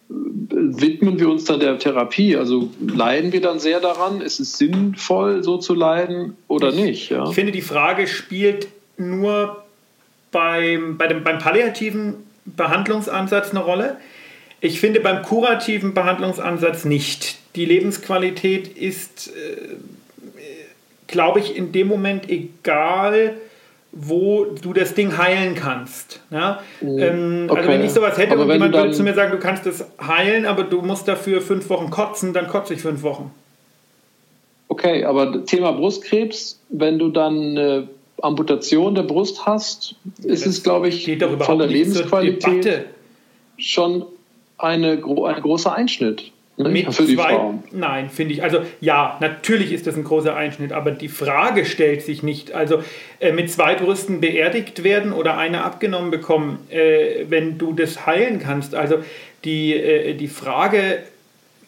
widmen 0.09 1.19
wir 1.19 1.29
uns 1.29 1.45
dann 1.45 1.59
der 1.59 1.77
Therapie? 1.77 2.35
Also 2.35 2.69
leiden 2.79 3.31
wir 3.31 3.41
dann 3.41 3.59
sehr 3.59 3.79
daran? 3.79 4.21
Ist 4.21 4.39
es 4.39 4.57
sinnvoll, 4.57 5.43
so 5.43 5.57
zu 5.57 5.73
leiden 5.73 6.35
oder 6.47 6.71
nicht? 6.71 7.09
Ja? 7.09 7.27
Ich 7.27 7.35
finde, 7.35 7.51
die 7.51 7.61
Frage 7.61 8.07
spielt 8.07 8.67
nur 8.97 9.63
beim, 10.31 10.97
bei 10.97 11.07
dem, 11.07 11.23
beim 11.23 11.39
palliativen 11.39 12.15
Behandlungsansatz 12.45 13.51
eine 13.51 13.59
Rolle. 13.61 13.97
Ich 14.61 14.79
finde 14.79 14.99
beim 14.99 15.23
kurativen 15.23 15.93
Behandlungsansatz 15.93 16.85
nicht. 16.85 17.37
Die 17.55 17.65
Lebensqualität 17.65 18.67
ist, 18.67 19.29
äh, 19.29 19.75
glaube 21.07 21.39
ich, 21.39 21.55
in 21.55 21.71
dem 21.71 21.87
Moment 21.87 22.29
egal, 22.29 23.35
wo 23.93 24.45
du 24.45 24.73
das 24.73 24.95
Ding 24.95 25.17
heilen 25.17 25.53
kannst. 25.53 26.19
Ja? 26.31 26.61
Mhm. 26.81 26.99
Ähm, 26.99 27.45
okay. 27.47 27.59
Also 27.59 27.69
wenn 27.69 27.85
ich 27.85 27.91
sowas 27.91 28.17
hätte 28.17 28.33
aber 28.33 28.43
und 28.43 28.51
jemand 28.51 28.73
würde 28.73 28.91
zu 28.91 29.03
mir 29.03 29.13
sagen, 29.13 29.31
du 29.31 29.37
kannst 29.37 29.65
das 29.65 29.85
heilen, 30.01 30.45
aber 30.45 30.63
du 30.63 30.81
musst 30.81 31.07
dafür 31.07 31.41
fünf 31.41 31.69
Wochen 31.69 31.91
kotzen, 31.91 32.33
dann 32.33 32.47
kotze 32.47 32.73
ich 32.73 32.81
fünf 32.81 33.03
Wochen. 33.03 33.31
Okay, 34.67 35.05
aber 35.05 35.45
Thema 35.45 35.71
Brustkrebs, 35.73 36.59
wenn 36.69 36.97
du 36.97 37.09
dann 37.09 37.35
eine 37.35 37.87
Amputation 38.21 38.95
der 38.95 39.03
Brust 39.03 39.45
hast, 39.45 39.95
ist 40.23 40.47
es, 40.47 40.63
glaube 40.63 40.87
ich, 40.87 41.05
von 41.39 41.59
der 41.59 41.67
Lebensqualität 41.67 42.85
schon 43.57 44.05
eine, 44.57 44.93
ein 44.93 45.01
großer 45.41 45.73
Einschnitt. 45.73 46.32
Mit 46.55 46.93
für 46.93 47.03
die 47.03 47.15
zwei, 47.15 47.33
Frauen. 47.33 47.63
Nein, 47.71 48.09
finde 48.11 48.33
ich. 48.35 48.43
Also 48.43 48.59
ja, 48.79 49.17
natürlich 49.19 49.71
ist 49.71 49.87
das 49.87 49.95
ein 49.95 50.03
großer 50.03 50.35
Einschnitt, 50.35 50.71
aber 50.71 50.91
die 50.91 51.07
Frage 51.07 51.65
stellt 51.65 52.03
sich 52.03 52.21
nicht. 52.21 52.53
Also 52.53 52.83
äh, 53.19 53.31
mit 53.31 53.51
zwei 53.51 53.73
Brüsten 53.73 54.21
beerdigt 54.21 54.83
werden 54.83 55.13
oder 55.13 55.37
eine 55.37 55.63
abgenommen 55.63 56.11
bekommen, 56.11 56.59
äh, 56.69 57.25
wenn 57.27 57.57
du 57.57 57.73
das 57.73 58.05
heilen 58.05 58.39
kannst. 58.39 58.75
Also 58.75 58.97
die, 59.43 59.73
äh, 59.73 60.13
die 60.13 60.27
Frage 60.27 60.99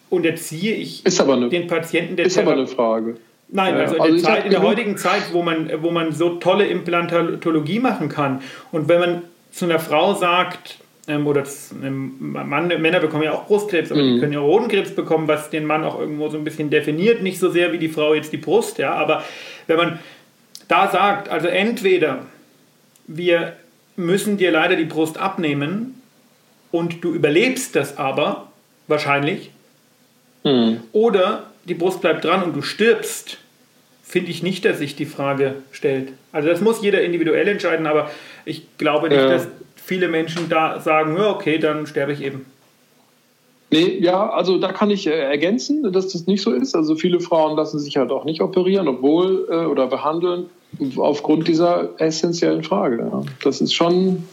unterziehe 0.08 0.74
ich 0.74 1.02
eine, 1.04 1.48
den 1.48 1.66
Patienten 1.66 2.14
der 2.14 2.26
Ist 2.26 2.34
Thera 2.34 2.46
aber 2.46 2.58
eine 2.60 2.68
Frage. 2.68 3.16
Nein, 3.48 3.74
also 3.74 3.96
in, 3.96 4.00
also 4.02 4.14
der, 4.14 4.24
Zeit, 4.24 4.44
in 4.44 4.50
der 4.50 4.62
heutigen 4.62 4.96
Zeit, 4.96 5.32
wo 5.32 5.42
man, 5.42 5.70
wo 5.82 5.90
man 5.90 6.12
so 6.12 6.36
tolle 6.36 6.66
Implantologie 6.66 7.80
machen 7.80 8.08
kann 8.08 8.40
und 8.70 8.88
wenn 8.88 9.00
man 9.00 9.22
zu 9.50 9.64
einer 9.64 9.78
Frau 9.78 10.14
sagt, 10.14 10.78
ähm, 11.08 11.26
oder 11.26 11.42
das, 11.42 11.72
ähm, 11.82 12.14
Mann, 12.18 12.68
Männer 12.68 13.00
bekommen 13.00 13.22
ja 13.22 13.32
auch 13.32 13.46
Brustkrebs, 13.46 13.92
aber 13.92 14.02
mhm. 14.02 14.14
die 14.14 14.20
können 14.20 14.32
ja 14.32 14.40
Hodenkrebs 14.40 14.94
bekommen, 14.94 15.28
was 15.28 15.50
den 15.50 15.64
Mann 15.64 15.84
auch 15.84 15.98
irgendwo 16.00 16.28
so 16.28 16.36
ein 16.36 16.44
bisschen 16.44 16.70
definiert, 16.70 17.22
nicht 17.22 17.38
so 17.38 17.50
sehr 17.50 17.72
wie 17.72 17.78
die 17.78 17.88
Frau 17.88 18.14
jetzt 18.14 18.32
die 18.32 18.38
Brust, 18.38 18.78
ja, 18.78 18.94
aber 18.94 19.24
wenn 19.66 19.76
man 19.76 19.98
da 20.68 20.90
sagt, 20.90 21.28
also 21.28 21.46
entweder 21.46 22.26
wir 23.06 23.56
müssen 23.96 24.36
dir 24.36 24.50
leider 24.50 24.76
die 24.76 24.84
Brust 24.84 25.18
abnehmen 25.18 26.00
und 26.72 27.04
du 27.04 27.14
überlebst 27.14 27.76
das 27.76 27.98
aber 27.98 28.48
wahrscheinlich, 28.88 29.50
mhm. 30.44 30.80
oder 30.92 31.44
die 31.64 31.74
Brust 31.74 32.00
bleibt 32.00 32.24
dran 32.24 32.42
und 32.42 32.54
du 32.54 32.62
stirbst, 32.62 33.38
finde 34.04 34.30
ich 34.30 34.42
nicht, 34.42 34.64
dass 34.64 34.78
sich 34.78 34.96
die 34.96 35.06
Frage 35.06 35.56
stellt. 35.72 36.12
Also 36.32 36.48
das 36.48 36.60
muss 36.60 36.82
jeder 36.82 37.02
individuell 37.02 37.48
entscheiden, 37.48 37.86
aber 37.86 38.10
ich 38.44 38.64
glaube 38.78 39.08
nicht, 39.08 39.18
ja. 39.18 39.28
dass 39.28 39.48
viele 39.86 40.08
Menschen 40.08 40.48
da 40.48 40.80
sagen, 40.80 41.16
ja, 41.16 41.30
okay, 41.30 41.58
dann 41.58 41.86
sterbe 41.86 42.12
ich 42.12 42.20
eben. 42.20 42.44
Nee, 43.70 43.98
ja, 44.00 44.30
also 44.30 44.58
da 44.58 44.72
kann 44.72 44.90
ich 44.90 45.06
äh, 45.06 45.10
ergänzen, 45.10 45.92
dass 45.92 46.08
das 46.12 46.26
nicht 46.26 46.42
so 46.42 46.52
ist. 46.52 46.74
Also 46.74 46.96
viele 46.96 47.20
Frauen 47.20 47.56
lassen 47.56 47.78
sich 47.78 47.96
halt 47.96 48.10
auch 48.10 48.24
nicht 48.24 48.40
operieren, 48.40 48.88
obwohl 48.88 49.46
äh, 49.50 49.64
oder 49.64 49.86
behandeln 49.86 50.46
aufgrund 50.96 51.48
dieser 51.48 51.90
essentiellen 51.98 52.62
Frage. 52.62 52.98
Ja. 52.98 53.22
Das 53.42 53.60
ist 53.60 53.74
schon, 53.74 54.24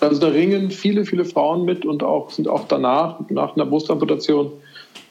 also 0.00 0.20
da 0.20 0.28
ringen 0.28 0.70
viele, 0.70 1.04
viele 1.04 1.24
Frauen 1.24 1.64
mit 1.64 1.84
und 1.84 2.02
auch 2.02 2.30
sind 2.30 2.48
auch 2.48 2.68
danach, 2.68 3.20
nach 3.30 3.54
einer 3.54 3.66
Brustamputation, 3.66 4.52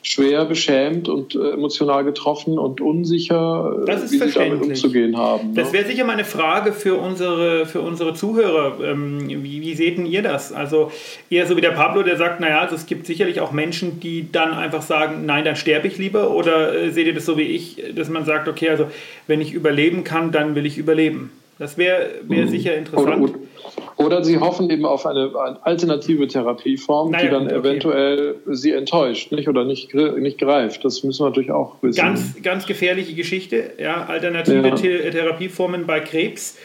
schwer 0.02 0.46
beschämt 0.46 1.10
und 1.10 1.36
äh, 1.36 1.52
emotional 1.52 2.04
getroffen 2.06 2.58
und 2.58 2.80
unsicher, 2.80 3.84
äh, 3.86 4.02
wie 4.02 4.08
sie 4.08 4.32
damit 4.32 4.62
umzugehen 4.62 5.18
haben. 5.18 5.54
Das 5.56 5.68
ne? 5.68 5.80
wäre 5.80 5.88
sicher 5.88 6.06
mal 6.06 6.14
eine 6.14 6.24
Frage 6.24 6.72
für 6.72 6.96
unsere, 6.96 7.66
für 7.66 7.82
unsere 7.82 8.14
Zuhörer. 8.14 8.78
Ähm, 8.84 9.28
wie, 9.28 9.62
wie 9.62 9.76
seht 9.76 9.98
denn 9.98 10.06
ihr 10.06 10.22
das? 10.22 10.54
Also 10.54 10.92
eher 11.30 11.46
so 11.48 11.58
wie 11.58 11.62
der 11.62 11.72
Pablo, 11.72 12.04
der 12.04 12.16
sagt, 12.16 12.40
naja, 12.40 12.62
also 12.62 12.76
es 12.76 12.86
gibt 12.86 13.06
sicherlich 13.06 13.42
auch 13.42 13.52
Menschen, 13.52 14.00
die 14.00 14.32
dann 14.32 14.54
einfach 14.54 14.82
sagen, 14.82 15.26
nein, 15.26 15.44
dann 15.44 15.58
sterbe 15.58 15.88
ich 15.88 15.98
lieber. 15.98 16.32
Oder 16.32 16.74
äh, 16.76 16.92
seht 16.92 17.06
ihr 17.06 17.14
das 17.14 17.26
so 17.26 17.38
wie 17.38 17.44
ich, 17.44 17.84
dass 17.94 18.10
man 18.10 18.24
sagt, 18.24 18.48
okay, 18.48 18.70
also 18.70 18.88
wenn 19.28 19.42
ich 19.42 19.54
überleben 19.54 20.06
kann, 20.06 20.32
dann 20.32 20.56
will 20.56 20.66
ich 20.66 20.78
überleben. 20.78 21.32
Das 21.60 21.78
wäre 21.78 22.10
wär 22.24 22.46
mhm. 22.46 22.50
sicher 22.50 22.76
interessant. 22.76 23.22
Oder, 23.22 23.34
oder, 24.00 24.24
sie 24.24 24.40
hoffen 24.40 24.70
eben 24.70 24.86
auf 24.86 25.06
eine, 25.06 25.32
eine 25.38 25.66
alternative 25.66 26.28
Therapieform, 26.28 27.12
naja, 27.12 27.26
die 27.26 27.30
dann 27.32 27.46
okay. 27.48 27.56
eventuell 27.56 28.36
sie 28.48 28.72
enttäuscht 28.72 29.32
nicht? 29.32 29.50
oder 29.50 29.66
nicht, 29.66 29.94
nicht 29.94 30.40
greift. 30.40 30.86
Das 30.86 31.04
müssen 31.04 31.24
wir 31.24 31.30
natürlich 31.30 31.52
auch 31.52 31.76
wissen. 31.82 31.98
Ganz, 31.98 32.42
ganz 32.42 32.66
gefährliche 32.66 33.14
Geschichte. 33.14 33.74
Ja, 33.78 34.06
alternative 34.06 34.68
ja. 34.70 34.76
Therapieformen 35.12 35.86
bei 35.86 36.00
Krebs 36.00 36.58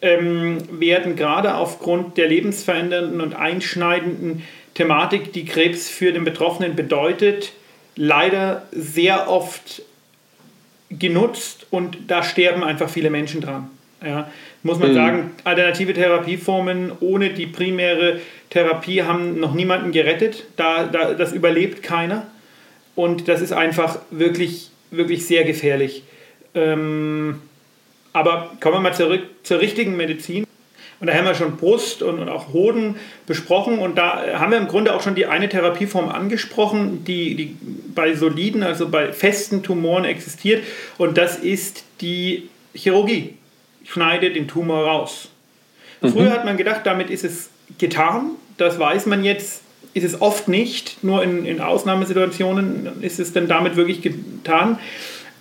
ähm, 0.00 0.58
werden 0.70 1.16
gerade 1.16 1.56
aufgrund 1.56 2.16
der 2.18 2.28
lebensverändernden 2.28 3.20
und 3.20 3.34
einschneidenden 3.34 4.44
Thematik, 4.74 5.32
die 5.32 5.44
Krebs 5.44 5.88
für 5.88 6.12
den 6.12 6.24
Betroffenen 6.24 6.76
bedeutet, 6.76 7.52
leider 7.96 8.62
sehr 8.72 9.28
oft 9.28 9.82
genutzt 10.90 11.66
und 11.70 11.98
da 12.08 12.22
sterben 12.22 12.62
einfach 12.62 12.88
viele 12.88 13.10
Menschen 13.10 13.40
dran. 13.40 13.70
Ja, 14.04 14.30
muss 14.62 14.78
man 14.78 14.90
mhm. 14.90 14.94
sagen, 14.94 15.30
alternative 15.44 15.94
Therapieformen 15.94 16.92
ohne 17.00 17.30
die 17.30 17.46
primäre 17.46 18.20
Therapie 18.50 19.02
haben 19.02 19.38
noch 19.40 19.54
niemanden 19.54 19.92
gerettet. 19.92 20.44
Da, 20.56 20.84
da, 20.84 21.14
das 21.14 21.32
überlebt 21.32 21.82
keiner. 21.82 22.26
Und 22.94 23.28
das 23.28 23.40
ist 23.40 23.52
einfach 23.52 23.98
wirklich, 24.10 24.70
wirklich 24.90 25.26
sehr 25.26 25.44
gefährlich. 25.44 26.02
Ähm, 26.54 27.40
aber 28.12 28.52
kommen 28.60 28.76
wir 28.76 28.80
mal 28.80 28.94
zurück 28.94 29.22
zur 29.42 29.60
richtigen 29.60 29.96
Medizin. 29.96 30.46
Und 30.98 31.08
da 31.08 31.14
haben 31.14 31.26
wir 31.26 31.34
schon 31.34 31.58
Brust 31.58 32.02
und, 32.02 32.18
und, 32.18 32.30
auch 32.30 32.54
Hoden 32.54 32.96
besprochen. 33.26 33.78
Und 33.78 33.98
da 33.98 34.38
haben 34.38 34.50
wir 34.50 34.58
im 34.58 34.66
Grunde 34.66 34.94
auch 34.94 35.02
schon 35.02 35.14
die 35.14 35.26
eine 35.26 35.48
Therapieform 35.48 36.08
angesprochen, 36.08 37.04
die, 37.04 37.34
die 37.34 37.56
bei 37.94 38.14
soliden, 38.14 38.62
also 38.62 38.88
bei 38.88 39.12
festen 39.12 39.62
Tumoren 39.62 40.06
existiert. 40.06 40.64
Und 40.96 41.18
das 41.18 41.36
ist 41.36 41.84
die 42.00 42.48
Chirurgie 42.74 43.34
schneide 43.86 44.30
den 44.30 44.48
Tumor 44.48 44.84
raus. 44.84 45.28
Mhm. 46.00 46.08
Früher 46.10 46.30
hat 46.30 46.44
man 46.44 46.56
gedacht, 46.56 46.82
damit 46.84 47.10
ist 47.10 47.24
es 47.24 47.50
getan. 47.78 48.30
Das 48.56 48.78
weiß 48.78 49.06
man 49.06 49.24
jetzt, 49.24 49.62
ist 49.94 50.04
es 50.04 50.20
oft 50.20 50.48
nicht. 50.48 51.02
Nur 51.02 51.22
in, 51.22 51.44
in 51.44 51.60
Ausnahmesituationen 51.60 53.02
ist 53.02 53.18
es 53.18 53.32
dann 53.32 53.48
damit 53.48 53.76
wirklich 53.76 54.02
getan. 54.02 54.78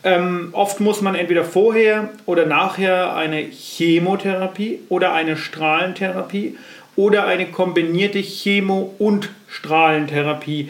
Ähm, 0.03 0.49
oft 0.51 0.79
muss 0.79 1.01
man 1.01 1.15
entweder 1.15 1.43
vorher 1.43 2.09
oder 2.25 2.45
nachher 2.45 3.15
eine 3.15 3.41
Chemotherapie 3.41 4.79
oder 4.89 5.13
eine 5.13 5.35
Strahlentherapie 5.35 6.57
oder 6.95 7.25
eine 7.25 7.47
kombinierte 7.47 8.19
Chemo- 8.19 8.93
und 8.99 9.29
Strahlentherapie 9.47 10.69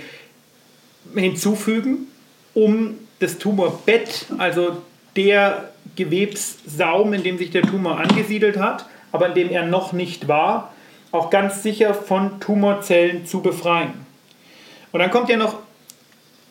hinzufügen, 1.13 2.07
um 2.53 2.95
das 3.19 3.37
Tumorbett, 3.37 4.27
also 4.37 4.77
der 5.15 5.69
Gewebssaum, 5.95 7.13
in 7.13 7.23
dem 7.23 7.37
sich 7.37 7.51
der 7.51 7.61
Tumor 7.61 7.99
angesiedelt 7.99 8.57
hat, 8.57 8.85
aber 9.11 9.27
in 9.27 9.35
dem 9.35 9.49
er 9.49 9.65
noch 9.65 9.93
nicht 9.93 10.27
war, 10.27 10.73
auch 11.11 11.29
ganz 11.29 11.63
sicher 11.63 11.93
von 11.93 12.39
Tumorzellen 12.39 13.25
zu 13.25 13.41
befreien. 13.41 13.93
Und 14.91 14.99
dann 14.99 15.11
kommt 15.11 15.29
ja 15.29 15.37
noch 15.37 15.59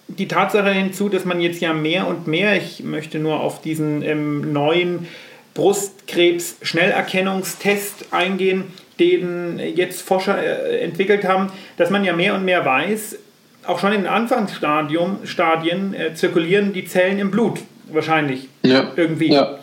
die 0.09 0.29
Tatsache 0.29 0.71
hinzu, 0.71 1.09
dass 1.09 1.25
man 1.25 1.41
jetzt 1.41 1.61
ja 1.61 1.73
mehr 1.73 2.07
und 2.07 2.27
mehr, 2.27 2.57
ich 2.57 2.83
möchte 2.83 3.19
nur 3.19 3.41
auf 3.41 3.61
diesen 3.61 4.03
ähm, 4.03 4.53
neuen 4.53 5.09
Brustkrebs-Schnellerkennungstest 5.55 8.13
eingehen, 8.13 8.65
den 8.99 9.59
jetzt 9.59 10.03
Forscher 10.03 10.39
äh, 10.39 10.81
entwickelt 10.81 11.25
haben, 11.25 11.51
dass 11.77 11.91
man 11.91 12.05
ja 12.05 12.13
mehr 12.13 12.35
und 12.35 12.45
mehr 12.45 12.65
weiß, 12.65 13.19
auch 13.67 13.79
schon 13.79 13.93
in 13.93 14.03
den 14.03 14.11
Anfangsstadien 14.11 15.95
äh, 15.95 16.15
zirkulieren 16.15 16.73
die 16.73 16.85
Zellen 16.85 17.19
im 17.19 17.31
Blut 17.31 17.61
wahrscheinlich. 17.89 18.49
Ja. 18.63 18.93
Irgendwie. 18.97 19.33
Ja. 19.33 19.59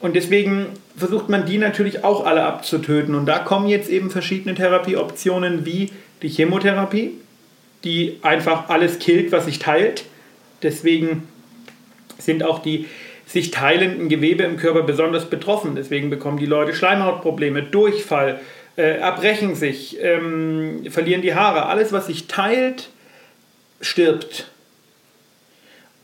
Und 0.00 0.14
deswegen 0.14 0.66
versucht 0.96 1.28
man 1.28 1.46
die 1.46 1.58
natürlich 1.58 2.04
auch 2.04 2.24
alle 2.24 2.44
abzutöten. 2.44 3.14
Und 3.14 3.26
da 3.26 3.38
kommen 3.40 3.68
jetzt 3.68 3.90
eben 3.90 4.10
verschiedene 4.10 4.54
Therapieoptionen 4.54 5.66
wie 5.66 5.90
die 6.22 6.28
Chemotherapie, 6.28 7.12
die 7.84 8.18
einfach 8.22 8.68
alles 8.68 8.98
killt, 8.98 9.32
was 9.32 9.46
sich 9.46 9.58
teilt. 9.58 10.04
Deswegen 10.62 11.26
sind 12.18 12.42
auch 12.42 12.60
die 12.60 12.86
sich 13.26 13.50
teilenden 13.50 14.08
Gewebe 14.08 14.42
im 14.44 14.56
Körper 14.56 14.82
besonders 14.82 15.28
betroffen. 15.28 15.74
Deswegen 15.76 16.10
bekommen 16.10 16.38
die 16.38 16.46
Leute 16.46 16.74
Schleimhautprobleme, 16.74 17.62
Durchfall, 17.62 18.40
äh, 18.76 18.98
erbrechen 18.98 19.54
sich, 19.54 19.98
ähm, 20.00 20.86
verlieren 20.88 21.20
die 21.20 21.34
Haare. 21.34 21.66
Alles, 21.66 21.92
was 21.92 22.06
sich 22.06 22.26
teilt, 22.26 22.88
stirbt. 23.80 24.50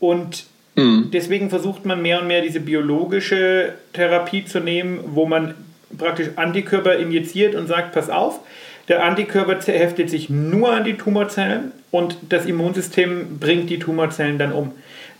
Und 0.00 0.44
mhm. 0.76 1.10
deswegen 1.12 1.50
versucht 1.50 1.84
man 1.84 2.02
mehr 2.02 2.20
und 2.20 2.26
mehr 2.26 2.42
diese 2.42 2.60
biologische 2.60 3.74
Therapie 3.92 4.44
zu 4.44 4.60
nehmen, 4.60 5.00
wo 5.06 5.26
man 5.26 5.54
praktisch 5.96 6.30
Antikörper 6.36 6.96
injiziert 6.96 7.54
und 7.54 7.66
sagt, 7.66 7.92
pass 7.92 8.10
auf, 8.10 8.40
der 8.88 9.04
Antikörper 9.04 9.60
heftet 9.72 10.10
sich 10.10 10.28
nur 10.28 10.72
an 10.72 10.84
die 10.84 10.94
Tumorzellen 10.94 11.72
und 11.90 12.16
das 12.28 12.44
Immunsystem 12.44 13.38
bringt 13.38 13.70
die 13.70 13.78
Tumorzellen 13.78 14.38
dann 14.38 14.52
um. 14.52 14.72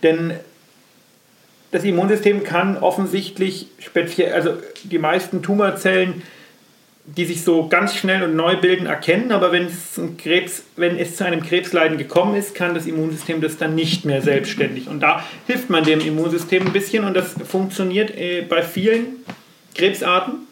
Denn 0.03 0.33
das 1.71 1.83
Immunsystem 1.83 2.43
kann 2.43 2.77
offensichtlich 2.77 3.67
speziell, 3.79 4.33
also 4.33 4.53
die 4.83 4.99
meisten 4.99 5.41
Tumorzellen, 5.41 6.21
die 7.07 7.25
sich 7.25 7.43
so 7.43 7.67
ganz 7.67 7.95
schnell 7.95 8.23
und 8.23 8.35
neu 8.35 8.57
bilden, 8.57 8.87
erkennen, 8.87 9.31
aber 9.31 9.51
wenn 9.51 9.65
es, 9.65 9.99
Krebs, 10.17 10.63
wenn 10.75 10.97
es 10.97 11.15
zu 11.17 11.25
einem 11.25 11.43
Krebsleiden 11.43 11.97
gekommen 11.97 12.35
ist, 12.35 12.55
kann 12.55 12.73
das 12.73 12.87
Immunsystem 12.87 13.41
das 13.41 13.57
dann 13.57 13.75
nicht 13.75 14.05
mehr 14.05 14.21
selbstständig. 14.21 14.87
Und 14.87 15.01
da 15.01 15.23
hilft 15.45 15.69
man 15.69 15.83
dem 15.83 15.99
Immunsystem 16.01 16.65
ein 16.65 16.73
bisschen 16.73 17.05
und 17.05 17.13
das 17.13 17.35
funktioniert 17.47 18.09
äh, 18.17 18.41
bei 18.41 18.63
vielen 18.63 19.17
Krebsarten 19.75 20.45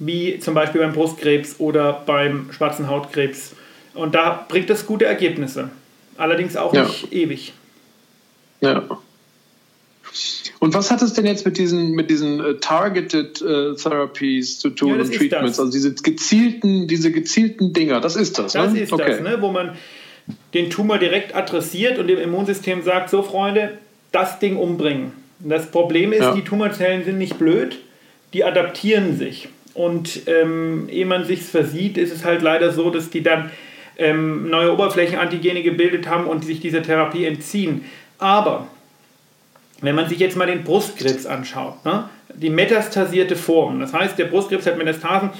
wie 0.00 0.38
zum 0.38 0.54
Beispiel 0.54 0.80
beim 0.80 0.92
Brustkrebs 0.92 1.56
oder 1.58 1.92
beim 1.92 2.50
schwarzen 2.52 2.88
Hautkrebs. 2.88 3.54
Und 3.94 4.14
da 4.14 4.46
bringt 4.48 4.70
das 4.70 4.86
gute 4.86 5.04
Ergebnisse. 5.04 5.68
Allerdings 6.16 6.56
auch 6.56 6.72
ja. 6.72 6.84
nicht 6.84 7.12
ewig. 7.12 7.52
Ja. 8.60 8.82
Und 10.60 10.74
was 10.74 10.90
hat 10.90 11.00
es 11.00 11.14
denn 11.14 11.24
jetzt 11.24 11.46
mit 11.46 11.56
diesen, 11.56 11.92
mit 11.92 12.10
diesen 12.10 12.40
uh, 12.40 12.52
Targeted 12.52 13.40
uh, 13.40 13.74
Therapies 13.74 14.58
zu 14.58 14.68
tun 14.68 14.90
ja, 14.90 15.02
und 15.02 15.12
Treatments? 15.12 15.58
Also 15.58 15.72
diese 15.72 15.94
gezielten, 15.94 16.86
diese 16.86 17.10
gezielten 17.10 17.72
Dinger, 17.72 18.00
das 18.00 18.14
ist 18.14 18.38
das. 18.38 18.52
Das 18.52 18.72
ne? 18.72 18.80
ist 18.80 18.92
okay. 18.92 19.04
das, 19.08 19.20
ne? 19.20 19.38
wo 19.40 19.50
man 19.50 19.76
den 20.52 20.68
Tumor 20.68 20.98
direkt 20.98 21.34
adressiert 21.34 21.98
und 21.98 22.08
dem 22.08 22.18
Immunsystem 22.18 22.82
sagt, 22.82 23.08
so 23.08 23.22
Freunde, 23.22 23.78
das 24.12 24.38
Ding 24.38 24.58
umbringen. 24.58 25.12
Und 25.42 25.48
das 25.48 25.70
Problem 25.70 26.12
ist, 26.12 26.20
ja. 26.20 26.34
die 26.34 26.42
Tumorzellen 26.42 27.04
sind 27.04 27.16
nicht 27.16 27.38
blöd, 27.38 27.78
die 28.34 28.44
adaptieren 28.44 29.16
sich. 29.16 29.48
Und 29.72 30.22
ähm, 30.26 30.88
ehe 30.90 31.06
man 31.06 31.24
sich 31.24 31.42
versieht, 31.42 31.96
ist 31.96 32.12
es 32.12 32.24
halt 32.24 32.42
leider 32.42 32.70
so, 32.70 32.90
dass 32.90 33.08
die 33.08 33.22
dann 33.22 33.50
ähm, 33.96 34.50
neue 34.50 34.74
Oberflächenantigene 34.74 35.62
gebildet 35.62 36.06
haben 36.06 36.26
und 36.26 36.44
sich 36.44 36.60
dieser 36.60 36.82
Therapie 36.82 37.24
entziehen. 37.24 37.86
Aber 38.18 38.68
wenn 39.80 39.94
man 39.94 40.08
sich 40.08 40.18
jetzt 40.18 40.36
mal 40.36 40.46
den 40.46 40.64
Brustkrebs 40.64 41.26
anschaut, 41.26 41.84
ne, 41.84 42.08
die 42.34 42.50
metastasierte 42.50 43.36
Form, 43.36 43.80
das 43.80 43.92
heißt, 43.92 44.18
der 44.18 44.26
Brustkrebs 44.26 44.66
hat 44.66 44.78
Metastasen, 44.78 45.30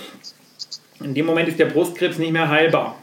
in 1.02 1.14
dem 1.14 1.26
Moment 1.26 1.48
ist 1.48 1.58
der 1.58 1.66
Brustkrebs 1.66 2.18
nicht 2.18 2.32
mehr 2.32 2.48
heilbar. 2.48 2.96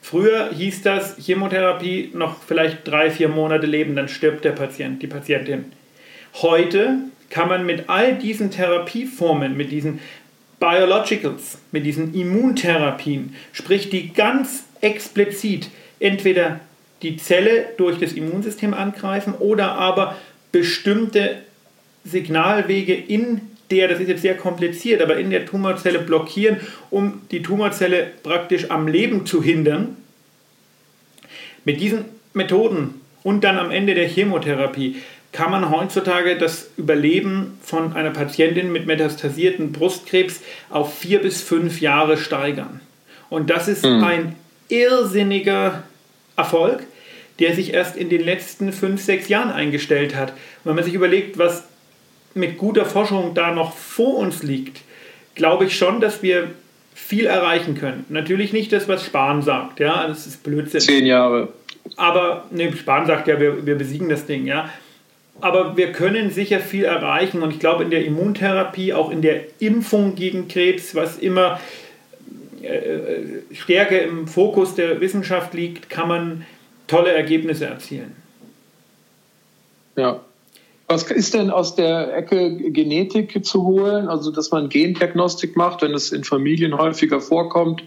Früher 0.00 0.50
hieß 0.52 0.82
das 0.82 1.16
Chemotherapie 1.16 2.10
noch 2.12 2.42
vielleicht 2.42 2.86
drei, 2.86 3.10
vier 3.10 3.28
Monate 3.28 3.66
leben, 3.66 3.96
dann 3.96 4.08
stirbt 4.08 4.44
der 4.44 4.52
Patient, 4.52 5.02
die 5.02 5.06
Patientin. 5.06 5.72
Heute 6.34 6.98
kann 7.30 7.48
man 7.48 7.64
mit 7.64 7.88
all 7.88 8.14
diesen 8.14 8.50
Therapieformen, 8.50 9.56
mit 9.56 9.72
diesen 9.72 10.00
Biologicals, 10.60 11.58
mit 11.72 11.84
diesen 11.86 12.14
Immuntherapien, 12.14 13.34
sprich 13.52 13.90
die 13.90 14.12
ganz 14.12 14.64
explizit 14.80 15.70
entweder 16.00 16.60
die 17.04 17.16
Zelle 17.16 17.66
durch 17.76 17.98
das 17.98 18.12
Immunsystem 18.12 18.74
angreifen 18.74 19.34
oder 19.34 19.72
aber 19.72 20.16
bestimmte 20.50 21.36
Signalwege 22.04 22.94
in 22.94 23.42
der, 23.70 23.88
das 23.88 24.00
ist 24.00 24.08
jetzt 24.08 24.22
sehr 24.22 24.36
kompliziert, 24.36 25.00
aber 25.00 25.16
in 25.16 25.30
der 25.30 25.46
Tumorzelle 25.46 25.98
blockieren, 25.98 26.58
um 26.90 27.22
die 27.30 27.42
Tumorzelle 27.42 28.08
praktisch 28.22 28.70
am 28.70 28.88
Leben 28.88 29.26
zu 29.26 29.42
hindern. 29.42 29.96
Mit 31.64 31.80
diesen 31.80 32.04
Methoden 32.34 33.00
und 33.22 33.42
dann 33.42 33.58
am 33.58 33.70
Ende 33.70 33.94
der 33.94 34.08
Chemotherapie 34.08 34.96
kann 35.32 35.50
man 35.50 35.70
heutzutage 35.70 36.36
das 36.38 36.70
Überleben 36.76 37.58
von 37.60 37.94
einer 37.94 38.10
Patientin 38.10 38.70
mit 38.70 38.86
metastasierten 38.86 39.72
Brustkrebs 39.72 40.40
auf 40.70 40.96
vier 40.96 41.20
bis 41.20 41.42
fünf 41.42 41.80
Jahre 41.80 42.16
steigern. 42.16 42.80
Und 43.30 43.50
das 43.50 43.66
ist 43.66 43.84
mhm. 43.84 44.04
ein 44.04 44.36
irrsinniger 44.68 45.82
Erfolg, 46.36 46.86
der 47.38 47.54
sich 47.54 47.72
erst 47.72 47.96
in 47.96 48.08
den 48.08 48.22
letzten 48.22 48.72
fünf, 48.72 49.02
sechs 49.02 49.28
Jahren 49.28 49.50
eingestellt 49.50 50.14
hat. 50.14 50.30
Und 50.30 50.38
wenn 50.64 50.76
man 50.76 50.84
sich 50.84 50.94
überlegt, 50.94 51.38
was 51.38 51.64
mit 52.34 52.58
guter 52.58 52.84
Forschung 52.84 53.34
da 53.34 53.52
noch 53.52 53.76
vor 53.76 54.16
uns 54.18 54.42
liegt, 54.42 54.82
glaube 55.34 55.66
ich 55.66 55.76
schon, 55.76 56.00
dass 56.00 56.22
wir 56.22 56.50
viel 56.94 57.26
erreichen 57.26 57.76
können. 57.76 58.04
Natürlich 58.08 58.52
nicht 58.52 58.72
das, 58.72 58.88
was 58.88 59.04
Spahn 59.04 59.42
sagt, 59.42 59.80
ja, 59.80 60.06
das 60.06 60.26
ist 60.26 60.42
Blödsinn. 60.42 60.80
Zehn 60.80 61.06
Jahre. 61.06 61.48
Aber 61.96 62.46
ne, 62.50 62.72
Spahn 62.76 63.06
sagt 63.06 63.28
ja, 63.28 63.40
wir, 63.40 63.66
wir 63.66 63.74
besiegen 63.74 64.08
das 64.08 64.26
Ding, 64.26 64.46
ja 64.46 64.70
aber 65.40 65.76
wir 65.76 65.92
können 65.92 66.30
sicher 66.30 66.60
viel 66.60 66.84
erreichen 66.84 67.42
und 67.42 67.50
ich 67.50 67.58
glaube 67.58 67.84
in 67.84 67.90
der 67.90 68.04
Immuntherapie, 68.04 68.92
auch 68.92 69.10
in 69.10 69.22
der 69.22 69.42
Impfung 69.58 70.14
gegen 70.14 70.48
Krebs, 70.48 70.94
was 70.94 71.18
immer 71.18 71.60
äh, 72.62 73.54
stärker 73.54 74.02
im 74.02 74.26
Fokus 74.26 74.74
der 74.74 75.00
Wissenschaft 75.00 75.54
liegt, 75.54 75.90
kann 75.90 76.08
man 76.08 76.46
tolle 76.86 77.12
Ergebnisse 77.12 77.66
erzielen. 77.66 78.14
Ja. 79.96 80.20
Was 80.86 81.10
ist 81.10 81.32
denn 81.32 81.50
aus 81.50 81.76
der 81.76 82.14
Ecke 82.14 82.56
Genetik 82.70 83.44
zu 83.44 83.64
holen? 83.64 84.06
Also, 84.08 84.30
dass 84.30 84.50
man 84.50 84.68
Gendiagnostik 84.68 85.56
macht, 85.56 85.80
wenn 85.80 85.94
es 85.94 86.12
in 86.12 86.24
Familien 86.24 86.76
häufiger 86.76 87.20
vorkommt, 87.20 87.82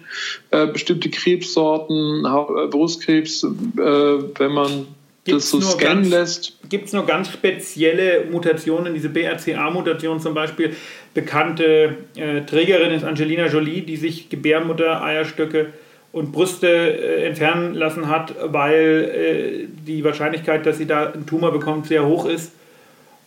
äh, 0.49 0.65
bestimmte 0.65 1.09
Krebssorten, 1.11 2.23
Brustkrebs, 2.71 3.43
äh, 3.43 3.47
wenn 3.77 4.51
man 4.51 4.87
das 5.25 5.51
so 5.51 5.61
scannen 5.61 6.09
lässt. 6.09 6.57
Gibt 6.69 6.87
es 6.87 6.93
nur 6.93 7.05
ganz 7.05 7.29
spezielle 7.29 8.25
Mutationen, 8.31 8.93
diese 8.93 9.09
BRCA-Mutation 9.09 10.19
zum 10.19 10.33
Beispiel. 10.33 10.75
Bekannte 11.13 11.97
äh, 12.15 12.41
Trägerin 12.41 12.91
ist 12.91 13.03
Angelina 13.03 13.47
Jolie, 13.47 13.81
die 13.81 13.97
sich 13.97 14.29
Gebärmutter, 14.29 15.03
Eierstöcke 15.03 15.73
und 16.17 16.31
Brüste 16.31 16.67
äh, 16.67 17.25
entfernen 17.27 17.73
lassen 17.73 18.09
hat, 18.09 18.35
weil 18.41 19.67
äh, 19.67 19.67
die 19.85 20.03
Wahrscheinlichkeit, 20.03 20.65
dass 20.65 20.77
sie 20.77 20.87
da 20.87 21.11
einen 21.11 21.25
Tumor 21.25 21.51
bekommt, 21.51 21.87
sehr 21.87 22.05
hoch 22.05 22.25
ist. 22.25 22.53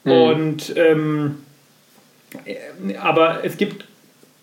Mhm. 0.05 0.12
Und 0.12 0.74
ähm, 0.76 1.37
äh, 2.44 2.96
aber 2.96 3.44
es 3.44 3.57
gibt 3.57 3.85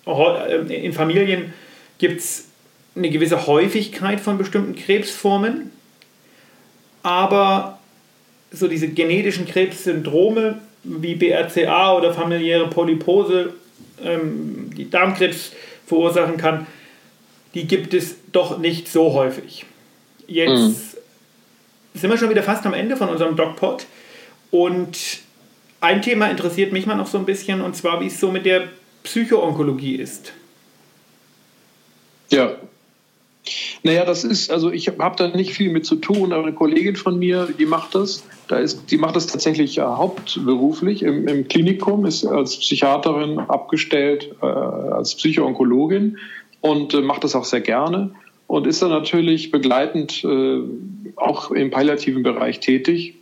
äh, 0.05 0.85
in 0.85 0.93
Familien 0.93 1.53
gibt 1.97 2.19
es 2.19 2.47
eine 2.95 3.09
gewisse 3.09 3.47
Häufigkeit 3.47 4.19
von 4.19 4.37
bestimmten 4.37 4.75
Krebsformen 4.75 5.71
aber 7.07 7.79
so 8.51 8.67
diese 8.67 8.89
genetischen 8.89 9.45
Krebssyndrome 9.45 10.59
wie 10.83 11.15
BRCA 11.15 11.95
oder 11.95 12.13
familiäre 12.13 12.69
Polypose, 12.69 13.53
ähm, 14.03 14.71
die 14.75 14.89
Darmkrebs 14.89 15.53
verursachen 15.85 16.35
kann, 16.35 16.67
die 17.57 17.65
gibt 17.65 17.95
es 17.95 18.17
doch 18.31 18.59
nicht 18.59 18.87
so 18.87 19.13
häufig. 19.13 19.65
Jetzt 20.27 20.59
mhm. 20.59 20.75
sind 21.95 22.09
wir 22.11 22.17
schon 22.17 22.29
wieder 22.29 22.43
fast 22.43 22.63
am 22.67 22.73
Ende 22.75 22.95
von 22.95 23.09
unserem 23.09 23.35
DocPod 23.35 23.87
und 24.51 24.97
ein 25.81 26.03
Thema 26.03 26.27
interessiert 26.29 26.71
mich 26.71 26.85
mal 26.85 26.93
noch 26.93 27.07
so 27.07 27.17
ein 27.17 27.25
bisschen 27.25 27.61
und 27.61 27.75
zwar, 27.75 27.99
wie 27.99 28.07
es 28.07 28.19
so 28.19 28.31
mit 28.31 28.45
der 28.45 28.67
Psychoonkologie 29.01 29.95
ist. 29.95 30.33
Ja, 32.29 32.57
naja, 33.83 34.05
das 34.05 34.23
ist, 34.23 34.51
also 34.51 34.71
ich 34.71 34.89
habe 34.89 35.15
da 35.17 35.27
nicht 35.29 35.53
viel 35.53 35.71
mit 35.71 35.85
zu 35.85 35.95
tun, 35.95 36.33
aber 36.33 36.43
eine 36.43 36.53
Kollegin 36.53 36.95
von 36.95 37.17
mir, 37.17 37.47
die 37.57 37.65
macht 37.65 37.95
das. 37.95 38.23
Da 38.47 38.57
ist, 38.57 38.91
die 38.91 38.97
macht 38.97 39.15
das 39.15 39.27
tatsächlich 39.27 39.77
äh, 39.77 39.81
hauptberuflich 39.81 41.03
im, 41.03 41.27
im, 41.27 41.47
Klinikum, 41.47 42.05
ist 42.05 42.25
als 42.25 42.57
Psychiaterin 42.57 43.39
abgestellt, 43.39 44.35
äh, 44.41 44.45
als 44.45 45.15
Psychoonkologin 45.15 46.17
und 46.61 46.93
äh, 46.93 47.01
macht 47.01 47.23
das 47.23 47.35
auch 47.35 47.45
sehr 47.45 47.61
gerne 47.61 48.11
und 48.47 48.67
ist 48.67 48.81
dann 48.81 48.89
natürlich 48.89 49.51
begleitend 49.51 50.23
äh, 50.23 50.59
auch 51.15 51.51
im 51.51 51.71
palliativen 51.71 52.23
Bereich 52.23 52.59
tätig. 52.59 53.15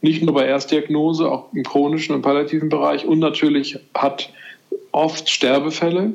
Nicht 0.00 0.22
nur 0.22 0.34
bei 0.34 0.46
Erstdiagnose, 0.46 1.30
auch 1.30 1.52
im 1.52 1.64
chronischen 1.64 2.14
und 2.14 2.22
palliativen 2.22 2.68
Bereich 2.68 3.04
und 3.04 3.18
natürlich 3.18 3.78
hat 3.94 4.32
oft 4.92 5.28
Sterbefälle 5.28 6.14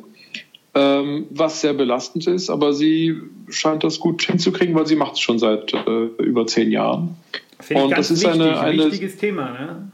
ähm, 0.76 1.28
was 1.30 1.62
sehr 1.62 1.73
belastend 1.73 2.28
ist, 2.28 2.49
aber 2.49 2.73
sie 2.73 3.15
scheint 3.49 3.84
das 3.84 3.99
gut 3.99 4.23
hinzukriegen, 4.23 4.73
weil 4.73 4.88
sie 4.88 4.95
macht 4.95 5.13
es 5.13 5.19
schon 5.19 5.38
seit 5.38 5.73
äh, 5.73 6.06
über 6.17 6.47
zehn 6.47 6.71
Jahren. 6.71 7.15
Finde 7.60 7.84
und 7.84 7.91
das 7.91 8.10
ist 8.10 8.23
wichtig, 8.23 8.41
eine, 8.41 8.60
ein 8.60 8.78
wichtiges 8.78 9.17
Thema, 9.17 9.52
ne? 9.52 9.91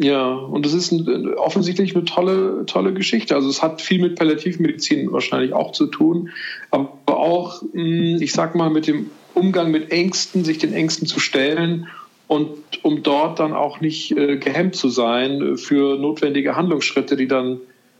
Ja, 0.00 0.32
und 0.32 0.64
das 0.64 0.74
ist 0.74 0.92
ein, 0.92 1.34
offensichtlich 1.34 1.96
eine 1.96 2.04
tolle, 2.04 2.64
tolle 2.66 2.94
Geschichte. 2.94 3.34
Also 3.34 3.48
es 3.48 3.62
hat 3.62 3.82
viel 3.82 4.00
mit 4.00 4.16
Palliativmedizin 4.16 5.10
wahrscheinlich 5.10 5.52
auch 5.52 5.72
zu 5.72 5.86
tun, 5.86 6.30
aber 6.70 6.92
auch, 7.08 7.62
hm, 7.72 8.18
ich 8.20 8.32
sag 8.32 8.54
mal, 8.54 8.70
mit 8.70 8.86
dem 8.86 9.10
Umgang 9.34 9.72
mit 9.72 9.90
Ängsten, 9.90 10.44
sich 10.44 10.58
den 10.58 10.72
Ängsten 10.72 11.08
zu 11.08 11.18
stellen 11.18 11.88
und 12.28 12.50
um 12.82 13.02
dort 13.02 13.40
dann 13.40 13.52
auch 13.52 13.80
nicht 13.80 14.16
äh, 14.16 14.36
gehemmt 14.36 14.76
zu 14.76 14.88
sein 14.88 15.56
für 15.56 15.98
notwendige 15.98 16.54
Handlungsschritte, 16.54 17.16
die 17.16 17.26
dann 17.26 17.58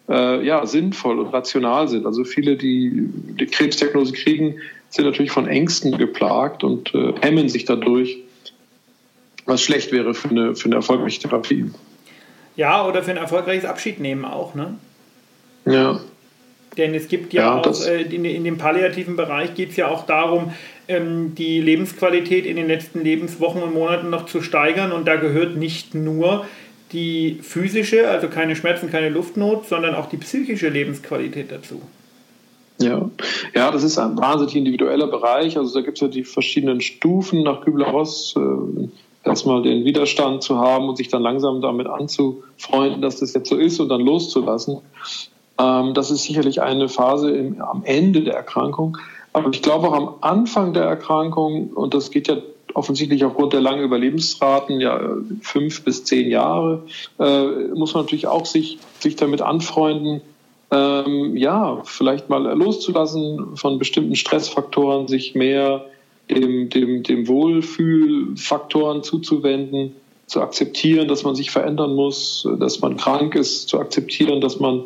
äh, 0.08 0.46
ja, 0.46 0.66
sinnvoll 0.66 1.18
und 1.18 1.28
rational 1.28 1.88
sind. 1.88 2.06
Also 2.06 2.22
viele, 2.22 2.56
die 2.56 2.92
die 3.40 3.46
Krebsdiagnose 3.46 4.12
kriegen, 4.12 4.56
sind 4.88 5.04
natürlich 5.04 5.32
von 5.32 5.48
Ängsten 5.48 5.98
geplagt 5.98 6.62
und 6.62 6.94
äh, 6.94 7.12
hemmen 7.20 7.48
sich 7.48 7.64
dadurch, 7.64 8.22
was 9.48 9.62
schlecht 9.62 9.92
wäre 9.92 10.14
für 10.14 10.28
eine, 10.28 10.54
für 10.54 10.66
eine 10.66 10.76
erfolgreiche 10.76 11.20
Therapie. 11.20 11.70
Ja, 12.56 12.86
oder 12.86 13.02
für 13.02 13.10
ein 13.10 13.16
erfolgreiches 13.16 13.64
Abschiednehmen 13.64 14.24
auch, 14.24 14.54
ne? 14.54 14.74
Ja. 15.64 16.00
Denn 16.76 16.94
es 16.94 17.08
gibt 17.08 17.32
ja, 17.32 17.42
ja 17.42 17.60
auch, 17.60 17.86
äh, 17.86 18.02
in, 18.02 18.24
in, 18.24 18.44
dem 18.44 18.58
palliativen 18.58 19.16
Bereich 19.16 19.54
geht 19.54 19.70
es 19.70 19.76
ja 19.76 19.88
auch 19.88 20.06
darum, 20.06 20.52
ähm, 20.86 21.34
die 21.34 21.60
Lebensqualität 21.60 22.46
in 22.46 22.56
den 22.56 22.68
letzten 22.68 23.02
Lebenswochen 23.02 23.62
und 23.62 23.74
Monaten 23.74 24.10
noch 24.10 24.26
zu 24.26 24.42
steigern. 24.42 24.92
Und 24.92 25.06
da 25.06 25.16
gehört 25.16 25.56
nicht 25.56 25.94
nur 25.94 26.46
die 26.92 27.38
physische, 27.42 28.08
also 28.08 28.28
keine 28.28 28.54
Schmerzen, 28.54 28.90
keine 28.90 29.08
Luftnot, 29.08 29.66
sondern 29.66 29.94
auch 29.94 30.08
die 30.08 30.18
psychische 30.18 30.68
Lebensqualität 30.68 31.50
dazu. 31.50 31.82
Ja. 32.80 33.10
ja, 33.54 33.70
das 33.72 33.82
ist 33.82 33.98
ein 33.98 34.16
wahnsinnig 34.16 34.54
individueller 34.54 35.08
Bereich. 35.08 35.58
Also 35.58 35.74
da 35.74 35.84
gibt 35.84 35.96
es 35.96 36.00
ja 36.00 36.08
die 36.08 36.22
verschiedenen 36.22 36.80
Stufen 36.80 37.42
nach 37.42 37.60
Kübler-Ross. 37.62 38.34
Äh, 38.36 38.88
erstmal 39.28 39.62
den 39.62 39.84
Widerstand 39.84 40.42
zu 40.42 40.58
haben 40.58 40.88
und 40.88 40.96
sich 40.96 41.08
dann 41.08 41.22
langsam 41.22 41.60
damit 41.60 41.86
anzufreunden, 41.86 43.02
dass 43.02 43.20
das 43.20 43.34
jetzt 43.34 43.48
so 43.48 43.56
ist 43.56 43.80
und 43.80 43.88
dann 43.88 44.00
loszulassen. 44.00 44.78
Ähm, 45.58 45.94
das 45.94 46.10
ist 46.10 46.24
sicherlich 46.24 46.62
eine 46.62 46.88
Phase 46.88 47.30
im, 47.30 47.60
am 47.60 47.82
Ende 47.84 48.22
der 48.22 48.34
Erkrankung. 48.34 48.98
Aber 49.32 49.50
ich 49.50 49.62
glaube 49.62 49.88
auch 49.88 49.92
am 49.92 50.14
Anfang 50.20 50.72
der 50.72 50.84
Erkrankung, 50.84 51.70
und 51.70 51.94
das 51.94 52.10
geht 52.10 52.28
ja 52.28 52.36
offensichtlich 52.74 53.24
aufgrund 53.24 53.52
der 53.52 53.60
langen 53.60 53.82
Überlebensraten, 53.82 54.80
ja 54.80 55.00
fünf 55.42 55.84
bis 55.84 56.04
zehn 56.04 56.28
Jahre, 56.28 56.82
äh, 57.18 57.44
muss 57.74 57.94
man 57.94 58.04
natürlich 58.04 58.26
auch 58.26 58.46
sich, 58.46 58.78
sich 59.00 59.16
damit 59.16 59.42
anfreunden, 59.42 60.22
ähm, 60.70 61.36
ja, 61.36 61.80
vielleicht 61.84 62.28
mal 62.28 62.42
loszulassen 62.56 63.56
von 63.56 63.78
bestimmten 63.78 64.16
Stressfaktoren, 64.16 65.08
sich 65.08 65.34
mehr 65.34 65.86
dem, 66.30 66.68
dem, 66.68 67.02
dem 67.02 67.28
Wohlfühlfaktoren 67.28 69.02
zuzuwenden, 69.02 69.94
zu 70.26 70.42
akzeptieren, 70.42 71.08
dass 71.08 71.22
man 71.24 71.34
sich 71.34 71.50
verändern 71.50 71.94
muss, 71.94 72.46
dass 72.58 72.80
man 72.80 72.96
krank 72.96 73.34
ist, 73.34 73.68
zu 73.68 73.78
akzeptieren, 73.80 74.40
dass 74.40 74.60
man 74.60 74.84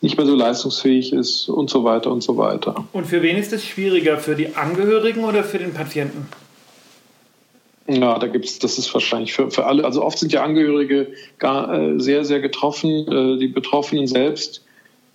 nicht 0.00 0.18
mehr 0.18 0.26
so 0.26 0.34
leistungsfähig 0.34 1.12
ist 1.12 1.48
und 1.48 1.70
so 1.70 1.84
weiter 1.84 2.10
und 2.10 2.22
so 2.22 2.36
weiter. 2.36 2.84
Und 2.92 3.06
für 3.06 3.22
wen 3.22 3.36
ist 3.36 3.52
es 3.52 3.64
schwieriger? 3.64 4.18
Für 4.18 4.34
die 4.34 4.54
Angehörigen 4.54 5.24
oder 5.24 5.42
für 5.44 5.58
den 5.58 5.72
Patienten? 5.72 6.28
Ja, 7.86 8.18
da 8.18 8.26
gibt 8.26 8.46
es, 8.46 8.58
das 8.58 8.78
ist 8.78 8.92
wahrscheinlich 8.94 9.32
für, 9.32 9.50
für 9.50 9.66
alle. 9.66 9.84
Also 9.84 10.02
oft 10.02 10.18
sind 10.18 10.32
ja 10.32 10.42
Angehörige 10.42 11.12
gar, 11.38 11.72
äh, 11.72 12.00
sehr, 12.00 12.24
sehr 12.24 12.40
getroffen. 12.40 12.90
Äh, 12.90 13.38
die 13.38 13.48
Betroffenen 13.48 14.06
selbst 14.06 14.64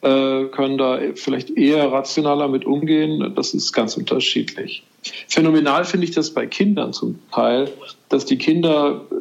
äh, 0.02 0.46
können 0.46 0.78
da 0.78 1.00
vielleicht 1.16 1.52
eher 1.52 1.92
rationaler 1.92 2.48
mit 2.48 2.66
umgehen. 2.66 3.34
Das 3.36 3.54
ist 3.54 3.74
ganz 3.74 3.98
unterschiedlich. 3.98 4.84
Phänomenal 5.28 5.86
finde 5.86 6.06
ich 6.06 6.12
das 6.12 6.34
bei 6.34 6.46
Kindern 6.46 6.94
zum 6.94 7.20
Teil, 7.32 7.70
dass 8.10 8.26
die 8.26 8.38
Kinder, 8.38 9.06
äh, 9.12 9.16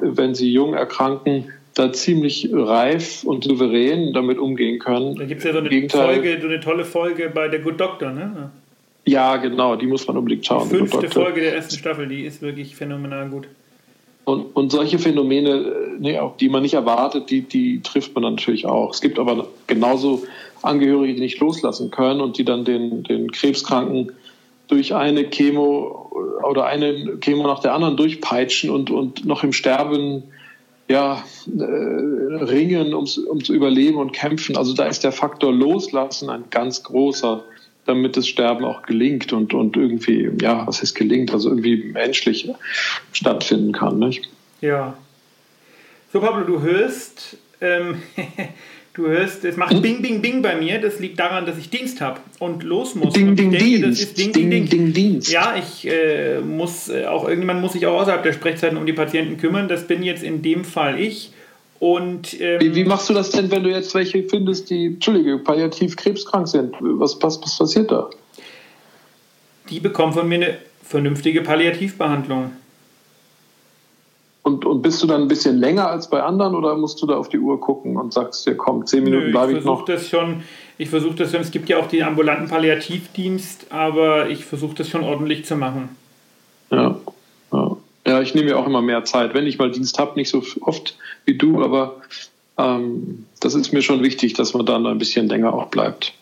wenn 0.00 0.34
sie 0.34 0.50
jung 0.50 0.74
erkranken, 0.74 1.52
da 1.74 1.92
ziemlich 1.92 2.48
reif 2.52 3.22
und 3.24 3.44
souverän 3.44 4.12
damit 4.12 4.38
umgehen 4.38 4.78
können. 4.78 5.14
Da 5.14 5.24
gibt 5.24 5.40
es 5.40 5.44
ja 5.44 5.52
so 5.52 5.58
eine, 5.58 5.88
Folge, 5.88 6.38
so 6.40 6.48
eine 6.48 6.60
tolle 6.60 6.84
Folge 6.84 7.30
bei 7.32 7.48
der 7.48 7.60
Good 7.60 7.80
Doctor, 7.80 8.10
ne? 8.10 8.50
Ja, 9.04 9.36
genau, 9.36 9.76
die 9.76 9.86
muss 9.86 10.06
man 10.06 10.16
unbedingt 10.16 10.44
schauen. 10.44 10.68
Die 10.68 10.76
fünfte 10.76 11.08
Folge 11.08 11.40
der 11.40 11.54
ersten 11.54 11.76
Staffel, 11.78 12.08
die 12.08 12.24
ist 12.24 12.42
wirklich 12.42 12.74
phänomenal 12.74 13.28
gut. 13.28 13.48
Und, 14.28 14.54
und 14.54 14.70
solche 14.70 14.98
Phänomene, 14.98 15.96
nee, 15.98 16.18
auch 16.18 16.36
die 16.36 16.50
man 16.50 16.60
nicht 16.60 16.74
erwartet, 16.74 17.30
die, 17.30 17.40
die 17.40 17.80
trifft 17.80 18.14
man 18.14 18.24
natürlich 18.24 18.66
auch. 18.66 18.92
Es 18.92 19.00
gibt 19.00 19.18
aber 19.18 19.46
genauso 19.66 20.22
Angehörige, 20.60 21.14
die 21.14 21.20
nicht 21.20 21.40
loslassen 21.40 21.90
können 21.90 22.20
und 22.20 22.36
die 22.36 22.44
dann 22.44 22.66
den, 22.66 23.04
den 23.04 23.32
Krebskranken 23.32 24.12
durch 24.66 24.94
eine 24.94 25.24
Chemo 25.30 26.12
oder 26.46 26.66
eine 26.66 27.16
Chemo 27.20 27.46
nach 27.46 27.60
der 27.60 27.72
anderen 27.72 27.96
durchpeitschen 27.96 28.68
und, 28.68 28.90
und 28.90 29.24
noch 29.24 29.44
im 29.44 29.54
Sterben 29.54 30.24
ja, 30.88 31.24
äh, 31.58 31.64
ringen, 31.64 32.92
ums, 32.92 33.16
um 33.16 33.42
zu 33.42 33.54
überleben 33.54 33.96
und 33.96 34.12
kämpfen. 34.12 34.58
Also 34.58 34.74
da 34.74 34.84
ist 34.84 35.04
der 35.04 35.12
Faktor 35.12 35.54
Loslassen 35.54 36.28
ein 36.28 36.44
ganz 36.50 36.82
großer 36.82 37.44
damit 37.88 38.16
das 38.16 38.28
Sterben 38.28 38.64
auch 38.64 38.82
gelingt 38.82 39.32
und, 39.32 39.54
und 39.54 39.76
irgendwie, 39.76 40.30
ja, 40.40 40.66
was 40.66 40.82
heißt 40.82 40.94
gelingt, 40.94 41.32
also 41.32 41.48
irgendwie 41.48 41.76
menschlich 41.76 42.48
stattfinden 43.12 43.72
kann. 43.72 43.98
Nicht? 43.98 44.28
Ja. 44.60 44.96
So, 46.12 46.20
Pablo, 46.20 46.44
du 46.44 46.60
hörst, 46.60 47.38
ähm, 47.60 48.02
du 48.94 49.06
hörst, 49.06 49.44
es 49.44 49.56
macht 49.56 49.72
hm? 49.72 49.82
Bing, 49.82 50.02
Bing, 50.02 50.22
Bing 50.22 50.42
bei 50.42 50.56
mir. 50.56 50.80
Das 50.80 51.00
liegt 51.00 51.18
daran, 51.18 51.46
dass 51.46 51.56
ich 51.56 51.70
Dienst 51.70 52.00
habe 52.00 52.20
und 52.38 52.62
los 52.62 52.94
muss. 52.94 53.14
Ding, 53.14 53.34
Ding, 53.36 53.50
denke, 53.50 53.64
Dienst. 53.64 53.84
Das 53.84 54.00
ist 54.00 54.18
Ding, 54.18 54.32
Ding, 54.32 54.50
Ding, 54.50 54.68
Ding, 54.68 54.92
Dienst. 54.92 55.30
Ja, 55.30 55.56
ich 55.56 55.86
äh, 55.86 56.40
muss 56.40 56.88
äh, 56.88 57.06
auch, 57.06 57.24
irgendjemand 57.24 57.60
muss 57.60 57.72
sich 57.72 57.86
auch 57.86 58.00
außerhalb 58.00 58.22
der 58.22 58.32
Sprechzeiten 58.32 58.76
um 58.76 58.84
die 58.84 58.92
Patienten 58.92 59.38
kümmern. 59.38 59.68
Das 59.68 59.86
bin 59.86 60.02
jetzt 60.02 60.22
in 60.22 60.42
dem 60.42 60.64
Fall 60.64 61.00
ich. 61.00 61.32
Und, 61.80 62.40
ähm, 62.40 62.60
wie, 62.60 62.74
wie, 62.74 62.84
machst 62.84 63.08
du 63.08 63.14
das 63.14 63.30
denn, 63.30 63.50
wenn 63.50 63.62
du 63.62 63.70
jetzt 63.70 63.94
welche 63.94 64.24
findest, 64.24 64.68
die, 64.70 64.86
Entschuldige, 64.86 65.38
palliativ 65.38 65.96
krebskrank 65.96 66.48
sind? 66.48 66.74
Was, 66.80 67.16
was, 67.22 67.40
was 67.40 67.56
passiert 67.56 67.90
da? 67.90 68.10
Die 69.70 69.78
bekommen 69.78 70.12
von 70.12 70.28
mir 70.28 70.34
eine 70.36 70.58
vernünftige 70.82 71.42
Palliativbehandlung. 71.42 72.52
Und, 74.42 74.64
und 74.64 74.80
bist 74.80 75.02
du 75.02 75.06
dann 75.06 75.22
ein 75.22 75.28
bisschen 75.28 75.58
länger 75.58 75.88
als 75.88 76.08
bei 76.08 76.22
anderen 76.22 76.54
oder 76.54 76.74
musst 76.74 77.02
du 77.02 77.06
da 77.06 77.16
auf 77.16 77.28
die 77.28 77.38
Uhr 77.38 77.60
gucken 77.60 77.96
und 77.96 78.14
sagst 78.14 78.46
dir, 78.46 78.56
komm, 78.56 78.86
zehn 78.86 79.04
Minuten 79.04 79.30
bleibe 79.30 79.52
ich, 79.52 79.58
ich 79.58 79.64
noch? 79.64 79.84
Das 79.84 80.08
schon, 80.08 80.42
ich 80.78 80.88
versuche 80.88 81.16
das 81.16 81.32
schon, 81.32 81.42
es 81.42 81.50
gibt 81.50 81.68
ja 81.68 81.78
auch 81.78 81.86
den 81.86 82.02
ambulanten 82.02 82.48
Palliativdienst, 82.48 83.70
aber 83.70 84.30
ich 84.30 84.46
versuche 84.46 84.74
das 84.74 84.88
schon 84.88 85.04
ordentlich 85.04 85.44
zu 85.44 85.54
machen. 85.54 85.90
Ja, 88.18 88.22
ich 88.22 88.34
nehme 88.34 88.48
mir 88.48 88.58
auch 88.58 88.66
immer 88.66 88.82
mehr 88.82 89.04
Zeit, 89.04 89.32
wenn 89.32 89.46
ich 89.46 89.58
mal 89.58 89.70
Dienst 89.70 89.96
habe, 90.00 90.18
nicht 90.18 90.28
so 90.28 90.42
oft 90.62 90.96
wie 91.24 91.38
du, 91.38 91.62
aber 91.62 92.00
ähm, 92.58 93.26
das 93.38 93.54
ist 93.54 93.72
mir 93.72 93.80
schon 93.80 94.02
wichtig, 94.02 94.32
dass 94.32 94.54
man 94.54 94.66
dann 94.66 94.84
ein 94.86 94.98
bisschen 94.98 95.28
länger 95.28 95.54
auch 95.54 95.66
bleibt. 95.66 96.14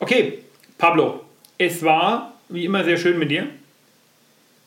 Okay, 0.00 0.40
Pablo, 0.76 1.20
es 1.56 1.82
war 1.82 2.34
wie 2.50 2.66
immer 2.66 2.84
sehr 2.84 2.98
schön 2.98 3.18
mit 3.18 3.30
dir. 3.30 3.46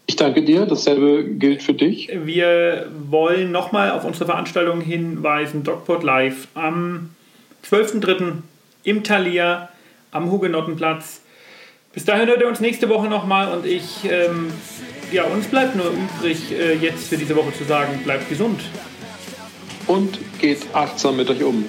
Ich 0.07 0.15
danke 0.15 0.41
dir, 0.41 0.65
dasselbe 0.65 1.25
gilt 1.25 1.61
für 1.61 1.75
dich. 1.75 2.09
Wir 2.11 2.89
wollen 3.07 3.51
nochmal 3.51 3.91
auf 3.91 4.03
unsere 4.03 4.25
Veranstaltung 4.25 4.81
hinweisen, 4.81 5.61
DocPod 5.61 6.01
Live 6.01 6.47
am 6.55 7.11
12.03. 7.69 8.37
im 8.83 9.03
Thalia 9.03 9.69
am 10.09 10.31
Hugenottenplatz. 10.31 11.21
Bis 11.93 12.05
dahin 12.05 12.27
hört 12.27 12.41
ihr 12.41 12.47
uns 12.47 12.61
nächste 12.61 12.89
Woche 12.89 13.09
nochmal 13.09 13.55
und 13.55 13.67
ich, 13.67 14.05
ähm, 14.09 14.51
ja, 15.11 15.23
uns 15.23 15.47
bleibt 15.47 15.75
nur 15.75 15.91
übrig, 15.91 16.51
äh, 16.51 16.73
jetzt 16.75 17.07
für 17.07 17.17
diese 17.17 17.35
Woche 17.35 17.53
zu 17.53 17.63
sagen, 17.63 17.99
bleibt 18.03 18.29
gesund 18.29 18.61
und 19.87 20.19
geht 20.39 20.59
achtsam 20.73 21.17
mit 21.17 21.29
euch 21.29 21.43
um. 21.43 21.65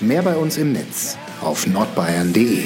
Mehr 0.00 0.22
bei 0.22 0.36
uns 0.36 0.56
im 0.56 0.72
Netz 0.72 1.18
auf 1.40 1.66
nordbayern.de. 1.66 2.64